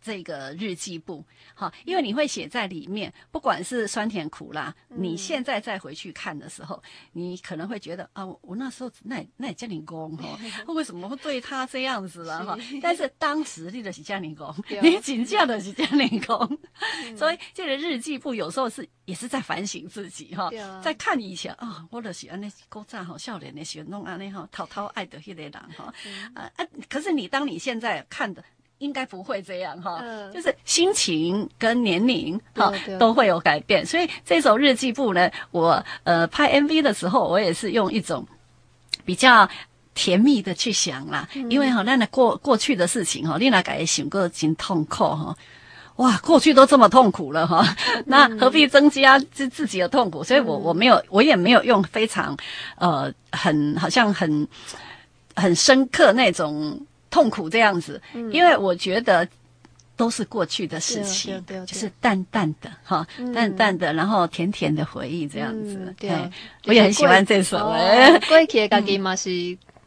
[0.02, 1.24] 这个日记簿，
[1.54, 6.82] 好，因为你会写在里面，不管是酸甜苦辣，嗯、你现在再回去看的时候，
[7.12, 10.38] 你可能会觉得啊，我那时候那那也叫你公哈，
[10.74, 12.58] 为什么会对他这样子了哈？
[12.82, 16.58] 但是当时你的是叫你公，你请假的是叫你公，
[17.16, 20.50] 所以这个日记簿有时候是也是在反省自己哈，
[20.82, 25.94] 在看以前啊，我的喜欢那古早好笑脸的喜欢弄安那哈，滔滔爱的那个人哈，
[26.34, 28.44] 啊啊，可是你当你现在看的。
[28.82, 38.26] 应该不会这样哈、嗯，就是心情跟年龄哈都会有改变，所以这首日记簿呢，我呃拍 MV 的时候，我也是用一种
[39.06, 39.48] 比较
[39.94, 45.36] 甜蜜的去想啦，嗯、因为哈那那过过去的事情哈，你那改想过真痛苦哈，
[45.98, 47.64] 哇，过去都这么痛苦了哈，
[48.08, 50.24] 那何必增加自自己的痛苦？
[50.24, 52.36] 所以我我没有我也没有用非常
[52.78, 54.48] 呃很好像很
[55.36, 56.84] 很深刻那种。
[57.12, 58.02] 痛苦这样子，
[58.32, 59.28] 因为我觉得
[59.96, 65.76] 都是过去的事情，就是淡淡的哈、嗯，淡淡的，然后甜甜的回忆这样子。
[65.76, 66.32] 嗯、对、
[66.66, 67.68] 我也很喜欢这首。
[67.68, 69.30] 诶，过去的自己嘛是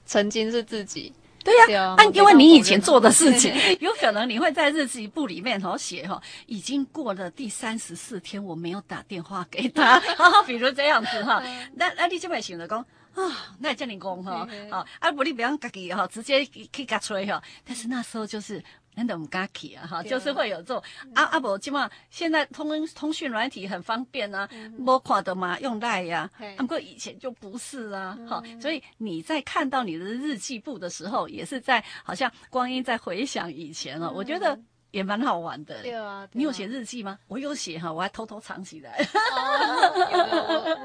[0.07, 1.13] 曾经是自己。
[1.43, 10.01] 对呀、啊，啊，因为你以前做的事情， 有可能你会在日记簿里面哦写哈，已经过了第三十四天，我没有打电话给他，
[10.47, 11.43] 比如这样子哈。
[11.75, 12.85] 那那你就会想着讲。
[13.15, 17.43] 啊，那也叫你讲哈，啊，啊不，你不要自己哈，直接去去吹哈。
[17.65, 18.63] 但是那时候就是
[18.95, 20.83] 真的唔敢去啊，哈，就是会有这种
[21.15, 34.59] 啊啊不，基本上现在通通讯软体很方便啊，摸看的嘛，用赖呀，不过以前就不是啊，哈，所以你在看到你的日记簿的时候，也是在好像光阴在回想以前哦，我觉得。
[34.95, 35.83] 也蛮好玩的。
[35.83, 37.19] 对啊，你有写日记吗？
[37.27, 39.05] 我有写哈，我还偷偷藏起来。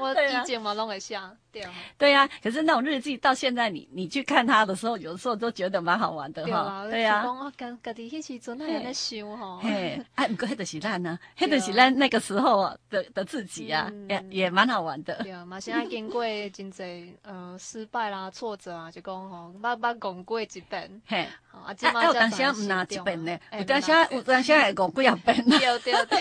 [0.00, 1.16] 我以前嘛拢会写，
[1.52, 1.72] 对啊。
[1.96, 6.84] 对啊，可是那种日记到现在，你你去看它的时候，有时候都觉得蛮好玩的哈。
[6.90, 7.24] 对啊。
[7.24, 9.60] 我讲家己迄时阵那样在想哈。
[9.62, 15.14] 嘿，哎，不过迄就是咱呢，迄就是咱那个时候的的自己啊，也也蛮好玩的。
[15.22, 21.00] 对啊，嘛现在经过真济呃失败啦、挫折啊，就讲吼，捌捌讲过一遍。
[21.06, 23.99] 嘿，啊，啊，有当时啊，唔拿一遍呢，有当时。
[24.10, 26.20] 有阵时会讲几啊遍，对对对，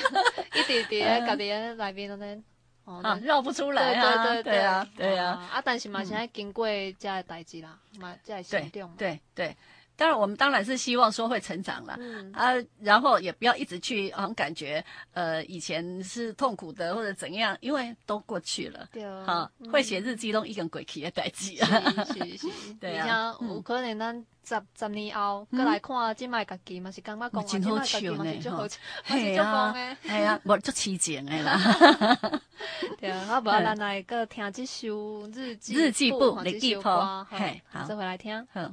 [0.59, 2.43] 一直伫家己咧内面安尼，
[2.85, 9.55] 哦，绕不出来啊，对对对啊，对啊，啊，但是嘛，现在经过这个代志啦，嘛，这个成长，对对。
[9.99, 21.67] 当然，我们当然是希望说会成长了，嗯、啊，然后也不要一直去好像感觉，呃，以前是痛苦的或者怎样，因为都过去了，对啊，会写日记都已经过去的代志啊，
[22.13, 28.67] 是是是， 对啊，有可能咱十十年后过来看这卖家己嘛是感觉讲，真好笑呢，哈，
[29.05, 31.59] 系啊，系啊，无足痴情的啦，
[32.97, 36.81] 对啊，啊，无 咱来个听这首日记日记簿，日记簿，
[37.29, 38.71] 嘿，好，再回来听，好。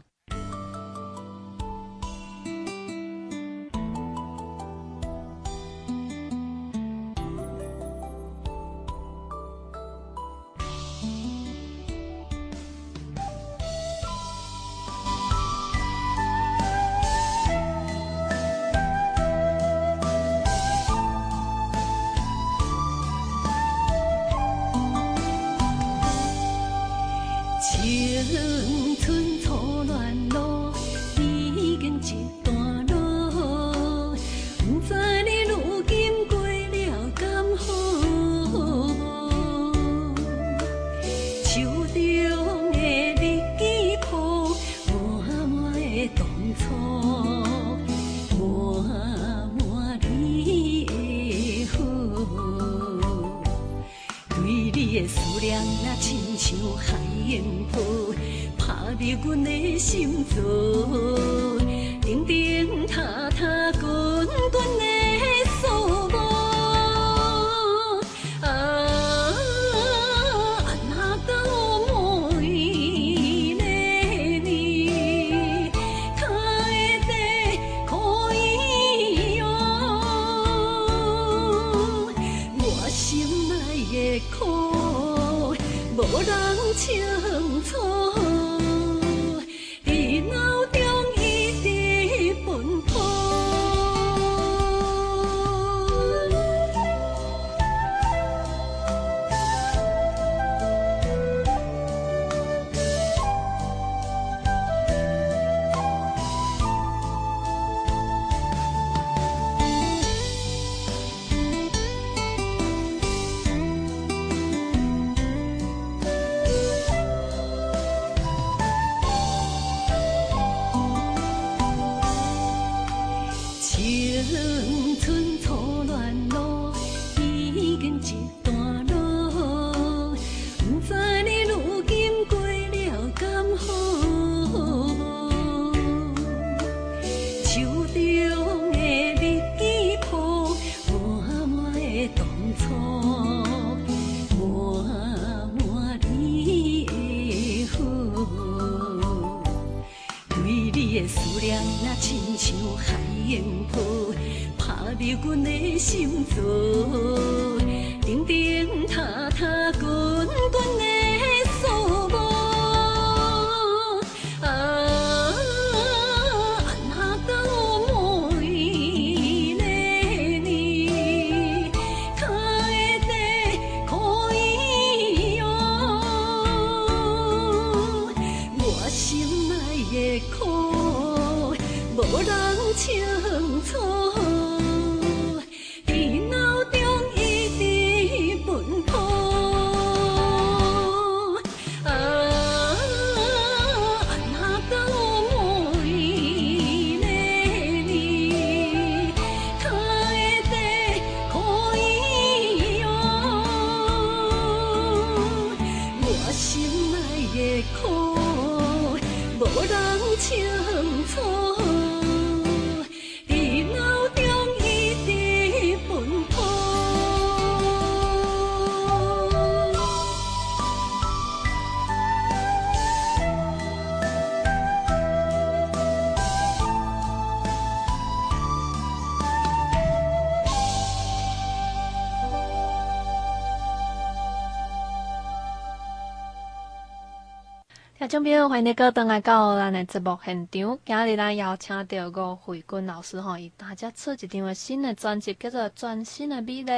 [238.06, 240.78] 听众朋友，欢迎你过登来到咱的节目现场。
[240.84, 246.70] 今日咱邀请到吴慧君老师吼，伊大家出一张新的专辑，叫做《全新的美丽》。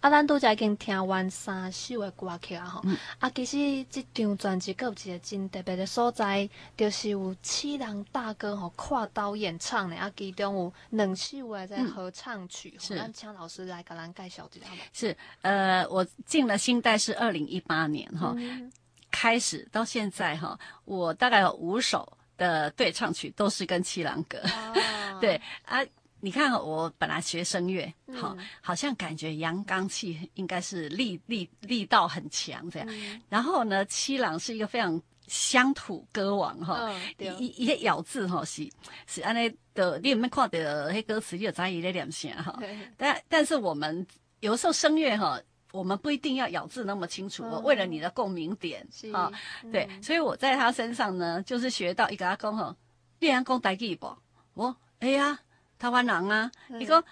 [0.00, 2.80] 啊，咱拄才已经听完三首的歌曲啊吼。
[2.82, 12.74] 嗯、啊，其实这张专辑阁有一个真特别的所在，就是有七人大哥吼跨刀演唱的，啊，其中有两首的在合唱曲。
[12.80, 14.66] 是，咱请老师来给咱介绍一下。
[14.92, 18.34] 是，呃，我进了新代是二零一八年哈。
[18.36, 18.72] 嗯
[19.12, 24.38] 开始到现在哈，我大概有五首的对唱曲都是跟七郎哥。
[24.38, 25.20] Oh.
[25.22, 25.78] 对啊，
[26.18, 32.88] 你看我本来学声乐，好、嗯，好像感觉阳刚气应该是力力力道很强这样。
[32.90, 38.68] 嗯、然后呢，七郎是一个非常乡土歌王哈，一一些咬字哈是
[39.06, 40.58] 是安尼的，你有没有看到
[40.90, 41.36] 那歌词？
[41.36, 42.58] 你有在意那两下哈？
[42.96, 44.04] 但但是我们
[44.40, 45.38] 有时候声乐哈。
[45.72, 49.32] 我们不一定要咬字那么清楚，我为了你的共鸣点啊，
[49.72, 52.76] 对，所以我在他身上呢，就是学到一个阿公吼，
[53.18, 54.14] 你阿公台语不？
[54.54, 55.38] 我哎呀，
[55.78, 57.02] 台湾人啊，你讲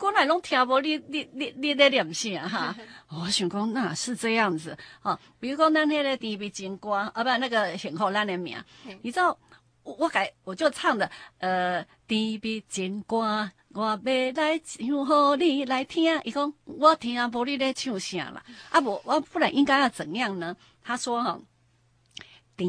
[0.00, 2.76] 我来拢听无，你你你你在念啥哈？
[3.10, 8.56] 我想讲那是这样子啊，比如讲咱那个甜蜜情歌啊，不，那个选后咱的名，
[9.02, 9.36] 你知道
[9.88, 13.50] 我我改我就唱的呃甜蜜情歌。
[13.70, 16.20] 我要来唱，予你来听。
[16.24, 18.44] 伊讲我听无你咧唱啥啦？
[18.70, 20.54] 啊不，我不然应该要怎样呢？
[20.82, 21.40] 他说哈，
[22.56, 22.68] 甜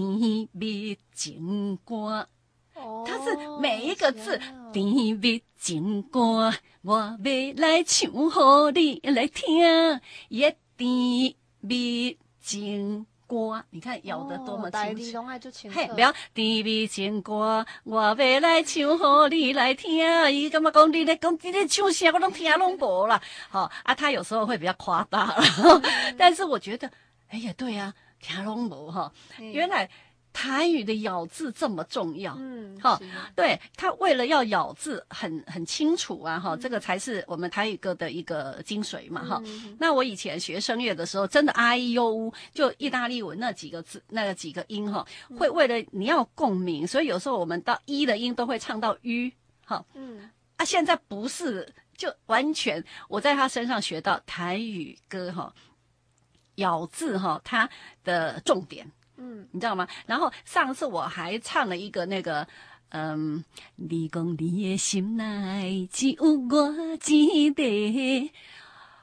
[0.51, 2.28] 蜜情歌，
[2.74, 4.39] 他是每一个字
[4.72, 4.86] 甜
[5.17, 6.53] 蜜情歌。
[6.84, 7.17] 我要
[7.57, 10.41] 来唱，予你来听，一
[10.78, 13.05] 甜蜜情。
[13.30, 15.24] 歌，你看咬得多么清楚。
[15.72, 20.02] 嘿，不要甜蜜情歌，我要来唱，好你来听。
[20.32, 22.10] 伊干嘛讲你咧讲你咧唱啥？
[22.12, 23.22] 我拢听拢无啦。
[23.50, 25.44] 好啊，他有时候会比较夸大了，
[25.86, 26.90] 嗯、但是我觉得，
[27.30, 29.88] 哎呀，对呀、啊，听拢无哈，原来。
[30.32, 33.02] 台语的咬字这么重要，嗯，好，
[33.36, 39.42] 对，他为了要咬字很很清楚啊，哈，这个才是我们台语歌的一个精髓嘛，哈。
[39.80, 45.06] 那我以前学声乐的时候，真的 I U 呜，就意大利文那几个字，那个几个音哈，
[45.38, 49.32] 会为了你要共鸣，所以有时候我们到一的音都会唱到 U，
[49.66, 51.68] 哈，嗯，啊，现在不是，
[51.98, 55.54] 就完全我在他身上学到台语歌哈，
[56.56, 57.70] 咬字哈，它
[58.04, 58.90] 的重点。
[59.20, 59.88] 嗯，你知道吗？
[60.07, 62.47] 然后上次我还唱了一个那个，
[62.89, 63.43] 嗯，
[63.76, 68.32] 你讲你的心内只有我一个。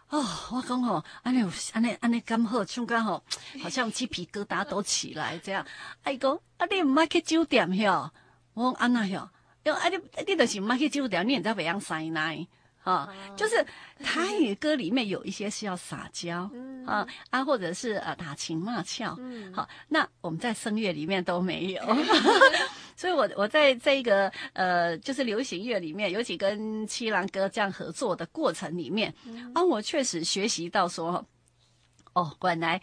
[0.09, 3.23] 哦，我讲吼，安尼有安尼安尼刚好唱刚好，
[3.63, 5.67] 好像鸡皮疙瘩都起来这样。
[6.03, 8.11] 哎哥，啊你唔爱去酒店哟？
[8.55, 9.29] 我讲安那哟？
[9.65, 9.97] 因为啊你
[10.27, 12.47] 你就是唔爱去酒店，你也知道袂样塞奶。
[12.87, 13.67] 啊，就是
[13.99, 22.05] 台语歌里面有一些是要撒娇，嗯、啊啊，或者是呃打情骂俏，嗯、好，那我们在声乐里面都没有，嗯、
[22.95, 31.27] 所以我我在这个呃就是流行乐里面，尤其跟七郎哥这样合作的过程里面，嗯、啊，我确实学习到说，
[32.13, 32.81] 哦，原来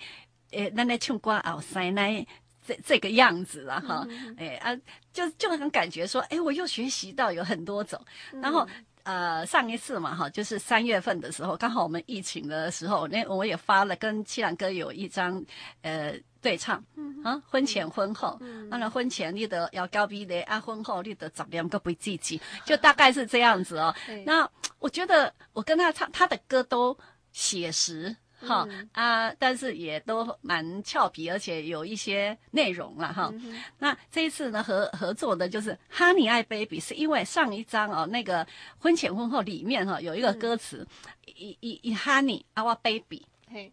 [0.52, 2.28] 诶，那那唱歌哦，塞奶
[2.68, 4.82] 这这个样子了哈，诶、嗯、啊，
[5.14, 7.98] 就就很感觉说，诶，我又学习到有很多种，
[8.34, 8.68] 嗯、然后。
[9.04, 15.44] 呃，上一次嘛，哈，就是三月份的时候，刚好我们疫情的时候，那我也发了跟七郎哥有一张
[15.82, 23.94] 呃对唱，嗯、啊，婚前婚后，嗯，那婚前你得要高逼的，啊，婚后你得怎么样个不积极，就大概是这样子哦。
[24.26, 24.50] 那
[24.80, 26.98] 我觉得我跟他唱他的歌都
[27.32, 28.16] 写实。
[28.44, 33.30] 哈、嗯、啊，但是也都蛮俏皮，而且有一些内容了哈。
[33.34, 38.46] 嗯、那这一次呢，合合作的就是《哈尼爱 baby》，是因为上一张哦，那个
[38.78, 40.86] 婚前婚后里面哈有一个歌词，
[41.26, 43.72] 一一一哈尼啊我 baby，嘿，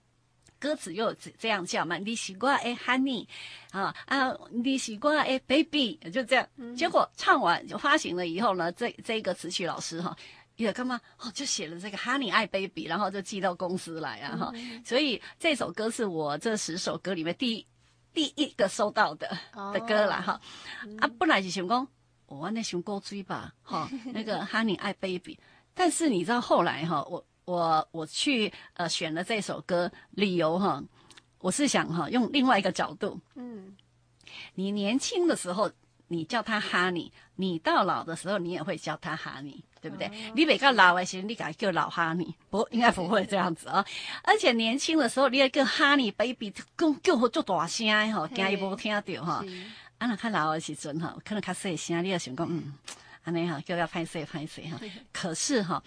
[0.59, 3.29] 歌词又这这样叫嘛，你是我的哈尼
[3.73, 6.47] 啊啊，你是我的 baby，就这样。
[6.57, 10.17] 嗯、结果唱完就发行了以后呢，这这个词曲老师哈。
[10.65, 17.67] 也干嘛哦，就写了这个《Honey 爱 baby》，然后就寄到公司来啊哈，嗯、所以这首歌是我这十首歌里面第一
[18.13, 20.41] 第一个收到的、哦、的歌了哈。
[20.85, 21.87] 嗯、啊，本来是想讲
[22.27, 25.35] 我那想歌追吧哈， 那个《Honey 爱 baby》，
[25.73, 30.83] 但是你知道后来哈，我我我去呃选了这首歌，理由哈，
[31.39, 33.75] 我是想哈用另外一个角度，嗯，
[34.55, 35.71] 你年轻的时候
[36.11, 39.65] 你叫他哈尼，你到老的时候你也会叫他哈尼。
[39.83, 40.07] 对不对？
[40.09, 43.83] 嗯、你比较老的时候，你改叫老哈尼，不应该不会这样子哦。
[44.23, 49.43] 而且年轻的时候，你也叫哈尼 baby，更叫好做大声吼，惊伊无听到哈。
[49.97, 52.75] 啊，那较老的时阵哈，可能较细声，你也想讲嗯，
[53.25, 54.79] 安尼哈叫要拍摄拍摄哈。
[55.15, 55.83] 可是哈，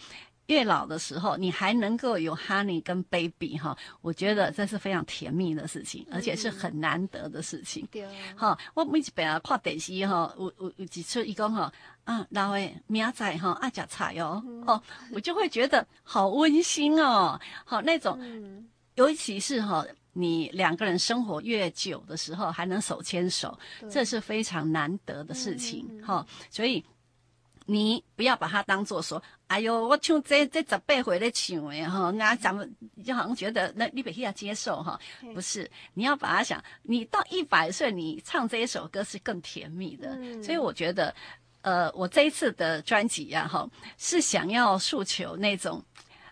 [0.48, 7.88] 越老的时候，你还能够有 honey 跟 baby 哈，我觉得这是非常甜蜜的事情，而且是很难得的事情。
[7.89, 11.72] 对、嗯，哈，我每一遍啊看电视哈，有有有几次伊讲哈，
[12.04, 14.82] 啊，老诶明仔哈爱食菜哦，嗯、哦，
[15.14, 26.84] 我就会觉得好温馨哦，好那种，嗯、尤其是哈，你两个人生活越久的时候，还能手牵手，对这是非常难得的事情哈、嗯，所以。
[27.66, 32.70] 你不要把它当做说，哎呦，我唱这这十八回的唱诶哈，那咱们
[33.05, 34.99] 就好像觉得那你必须要接受哈，
[35.34, 40.16] 不是，你要把它想，你到一百岁，你唱这一首歌是更甜蜜的。
[40.16, 41.14] 嗯、所以我觉得，
[41.61, 45.84] 呃，我这一次的专辑呀，哈，是想要诉求那种，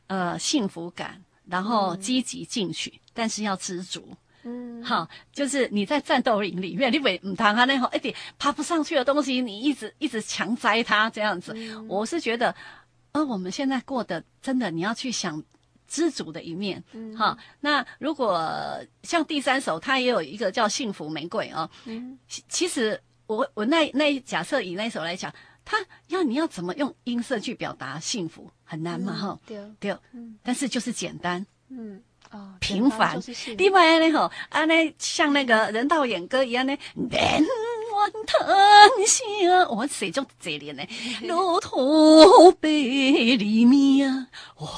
[0.07, 4.15] 呃，幸福感，然后积极进取，嗯、但是要知足。
[4.43, 11.53] 嗯，好，就是你在战斗营里面，你为唔谈他那种一点爬不上去的东西，你一直一直强摘它这样子。
[11.55, 12.55] 嗯、我是觉得，
[13.11, 15.43] 呃，我们现在过的真的，你要去想
[15.87, 16.83] 知足的一面。
[16.93, 21.69] 嗯，好，那如果像第三首，它也有一个叫《幸福玫瑰》哦。
[21.85, 22.17] 嗯，
[22.49, 25.31] 其实我我那那假设以那首来讲，
[25.63, 25.77] 它
[26.07, 29.13] 要你要怎么用音色去表达幸福很难嘛？
[29.13, 29.39] 哈、嗯，
[29.79, 32.01] 对，对，嗯，但是就是简单，嗯。
[32.31, 33.19] 哦、平凡，
[33.57, 37.21] 另外呢吼，安尼像那个人道演歌一样呢，连
[37.93, 40.83] 环疼惜啊，我谁就这里呢？
[41.27, 44.27] 路途别里面啊，
[44.59, 44.69] 哇，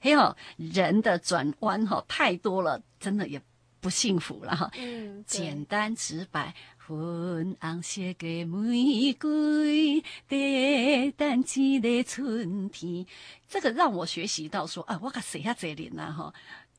[0.00, 3.40] 还有人的转弯哈太多了，真的也
[3.80, 4.70] 不幸福了哈。
[4.76, 13.06] 嗯，简单直白，粉红色的玫瑰，等待一个春天。
[13.48, 16.32] 这个让我学习到说啊，我可谁下这里呢哈？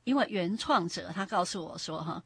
[0.03, 2.23] 因为原创者他告诉我说哈，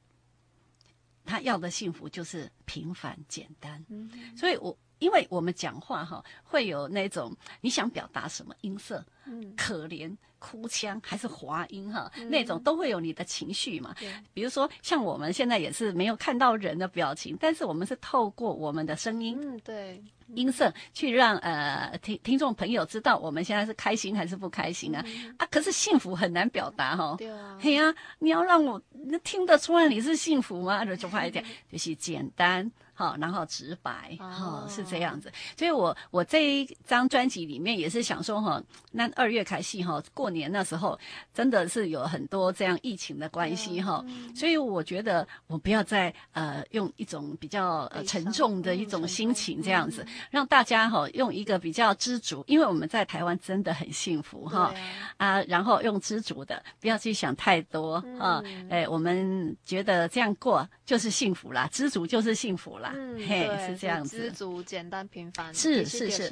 [1.25, 13.95] 他要的幸福就是平凡简单，嗯、所以我因为我们讲话哈会有那种你想表达什么音色，嗯、可怜、哭腔还是滑音哈，嗯、那种都会有你的情绪嘛。
[14.33, 20.03] 比如说像我们现在也是没有看到人的表情，但是我们是透过我们的声音，嗯，对。
[20.33, 25.45] 音色去让呃听听众朋友知道我们现在是开心还是不开心啊、嗯、啊！
[25.51, 27.13] 可是幸福很难表达哈。
[27.15, 27.55] 对啊。
[27.61, 30.83] 嘿呀、啊，你要让我那听得出来你是幸福吗？
[30.95, 32.71] 就快一点， 就是简单。
[32.95, 35.31] 好，然后直白，哈、哦，是这样子。
[35.57, 40.97] 所以我我这一张专辑里面也是想说，哈，那二月开戏，哈，过年那时候
[41.33, 44.33] 真的是有很多这样疫情的关系，哈、嗯。
[44.33, 54.73] 所以我觉得我不要再呃用一种比较呃沉重的一种心情这样子，嗯、让大家哈用一个比较知足，因为我们在台湾真的很幸福，哈
[55.17, 62.93] 啊，啊，然后用知足的，不要去想太多，啊，哎，我们觉得这样过就是幸福啦，知足就是幸福啦。
[62.95, 66.29] 嗯， 嘿，是这样子，知足、简单、平凡，是是是，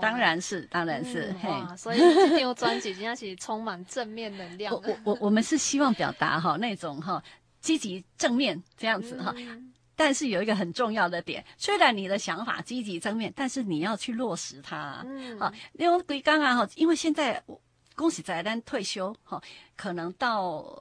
[0.00, 4.72] 当然是，当然是，嘿，所以这张专辑真的是充满正面能量。
[4.72, 7.22] 我我我们是希望表达哈 那种哈
[7.60, 9.34] 积极正面这样子哈，
[9.96, 15.02] 但是有一个很重要的点，虽然你的想法积极正面，但是你要去落实它。
[15.06, 17.42] 嗯，好，因为归刚啊哈，因为现在
[17.94, 19.40] 恭喜在咱退休哈，
[19.76, 20.76] 可能到。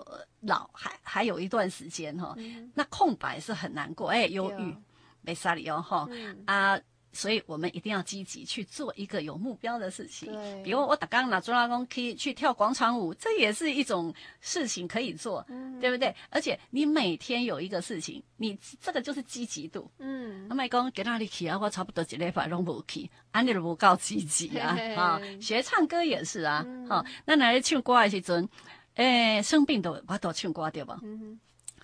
[0.45, 4.75] 老还还有一段时间哈，嗯、那空白是很难过，哎，忧郁，
[5.21, 6.05] 没啥理由哈
[6.45, 6.77] 啊，
[7.13, 10.33] 所以我们一定要积极去做一个有目标的事情。
[10.63, 16.13] 比如我打刚拿朱拉公可以去跳广场舞，这也是一种事情可以做，嗯、对不对？
[16.29, 19.89] 而且你每天有一个事情，你这个就是积极度。
[19.99, 21.57] 嗯，阿麦公给那里去啊？
[21.61, 24.77] 我差不多一礼拜拢无去，安尼都不够积极啊！
[24.97, 28.49] 啊，学唱歌也是啊，好、嗯，那来唱歌的时阵。
[28.95, 30.99] 诶，生病都我都唱歌对吧？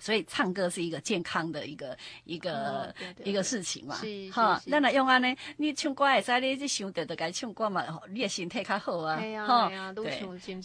[0.00, 2.92] 所以唱歌是一个健康的一个一个、
[3.22, 3.94] 一个事情嘛。
[3.96, 5.36] 是哈，那那用安呢？
[5.58, 9.20] 你唱歌会使你这想得就该唱歌嘛，你的身体较好啊。
[9.20, 10.10] 对呀对呀，对，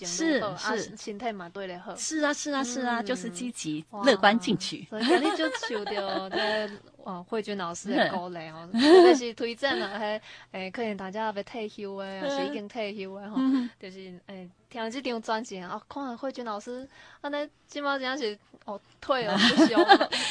[0.05, 1.95] 是是，身体嘛对的好。
[1.95, 4.88] 是啊是啊是啊，就是积极乐观进取。
[4.89, 6.69] 所以你就受到这
[7.03, 10.19] 哦慧君老师的鼓励哦， 特别是推荐了还
[10.53, 13.36] 诶，可能大家要退休诶，还是已经退休诶哈，
[13.79, 14.49] 就是诶。
[14.76, 16.88] 听这张专辑啊，看了慧君老师，
[17.21, 19.78] 安尼今麦真是哦退了 不休，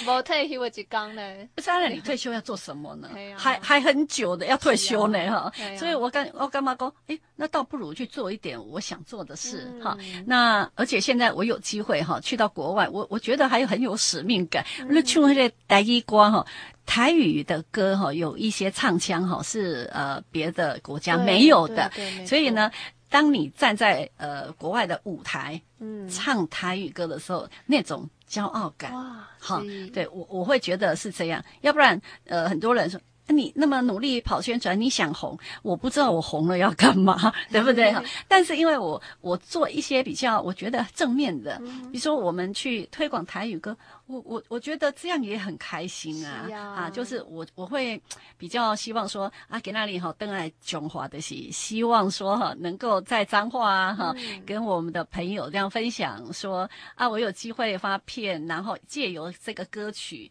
[0.07, 1.49] 无退休的一天呢。
[1.55, 3.09] 不是，那你退休要做什么呢？
[3.36, 5.53] 还还很久的要退休呢哈。
[5.78, 6.92] 所以我干我干嘛讲？
[7.07, 9.97] 诶，那倒不如去做一点我想做的事哈。
[10.26, 14.64] 那而且现在我有机会哈，去到国外，我我觉得还有很有使命感。
[14.88, 16.47] 那唱那个台语歌哈，
[16.84, 21.90] 台语的歌哈，有一些唱腔哈是呃别的国家没有的，
[22.26, 22.70] 所以呢。
[23.14, 29.62] 当你站在呃国外的舞台，嗯，唱台语歌的时候，那种骄傲感，哇，好，
[29.92, 31.40] 对我我会觉得是这样。
[31.60, 37.95] 要不然，呃，很多人说你那么努力跑宣传，你想红，我不知道我红了要干嘛， 对不对？
[38.29, 41.59] 但是因为我我做一些比较我觉得正面的，
[41.91, 46.91] 比如说我们去推广台语歌，我我我觉得这样也很开心啊啊，啊！
[46.91, 48.01] 就是我我会
[48.37, 54.14] 比较希望说啊，给那里哈登来中华的是希望说哈，能够在彰化啊哈，
[54.45, 60.31] 跟我们的朋友这样分享说啊，我有机会发片，然后借由这个歌曲。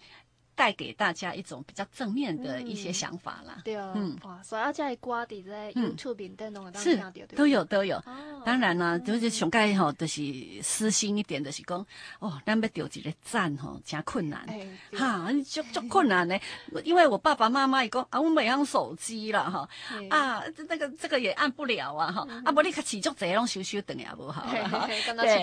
[0.56, 3.62] 带给大家一种比较正面的一些想法啦。
[3.64, 8.01] 对啊，嗯，哇，所以这些歌在在 YouTube 里头都能听到，都有都有。
[8.45, 10.22] 当然啦，就是上盖吼，就是
[10.62, 11.84] 私心一点，就是讲
[12.20, 14.45] 哦，咱要丢一个赞吼，真困难，
[14.93, 16.38] 哈，就就困难呢。
[16.84, 19.68] 因为我爸爸妈妈也讲啊，我没用手机了哈，
[20.10, 25.34] 啊，那个这个也按不了啊哈，啊，不，你持续这样修修等也不好， 对，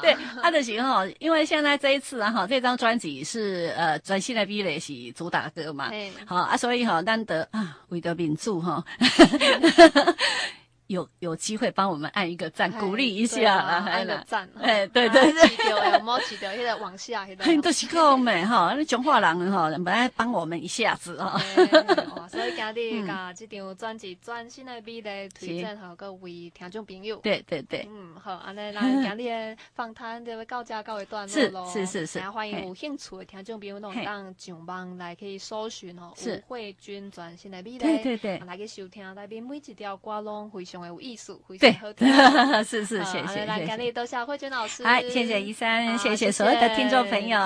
[0.00, 4.18] 对，啊，就是吼，因为现在这一次啊哈，这张专辑是呃专。
[4.30, 5.90] 现在比例是主打歌嘛，
[6.24, 8.84] 好啊，所以哈，咱得啊，为着民主哈。
[10.90, 13.86] 有有机会帮我们按一个赞，鼓励一下啊！
[13.88, 17.44] 按个赞，哎，对对对，起掉哎，莫起掉，现在往下，现在。
[17.62, 21.38] 都是够美哈，那中华人哈，本来帮我们一下子哈。
[22.28, 27.18] 所以今日 把这张专辑专心的比来推荐好各位听众朋友。
[27.18, 31.70] 对对对，嗯，好，安尼那今日的访谈就会到这告一段落喽。
[31.70, 40.79] 是是是是，欢迎有兴趣的听众朋友，侬当上网来可以搜寻哦，吴慧君专心的比来，对对对，来去收听内边每一条歌拢非常。
[40.86, 41.72] 有艺术，对，
[42.64, 47.38] 是是，谢谢，来感谢多谢慧娟老师，哎，谢谢一三，谢谢所有的听众朋友，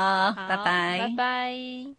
[0.48, 1.86] 拜拜，拜拜。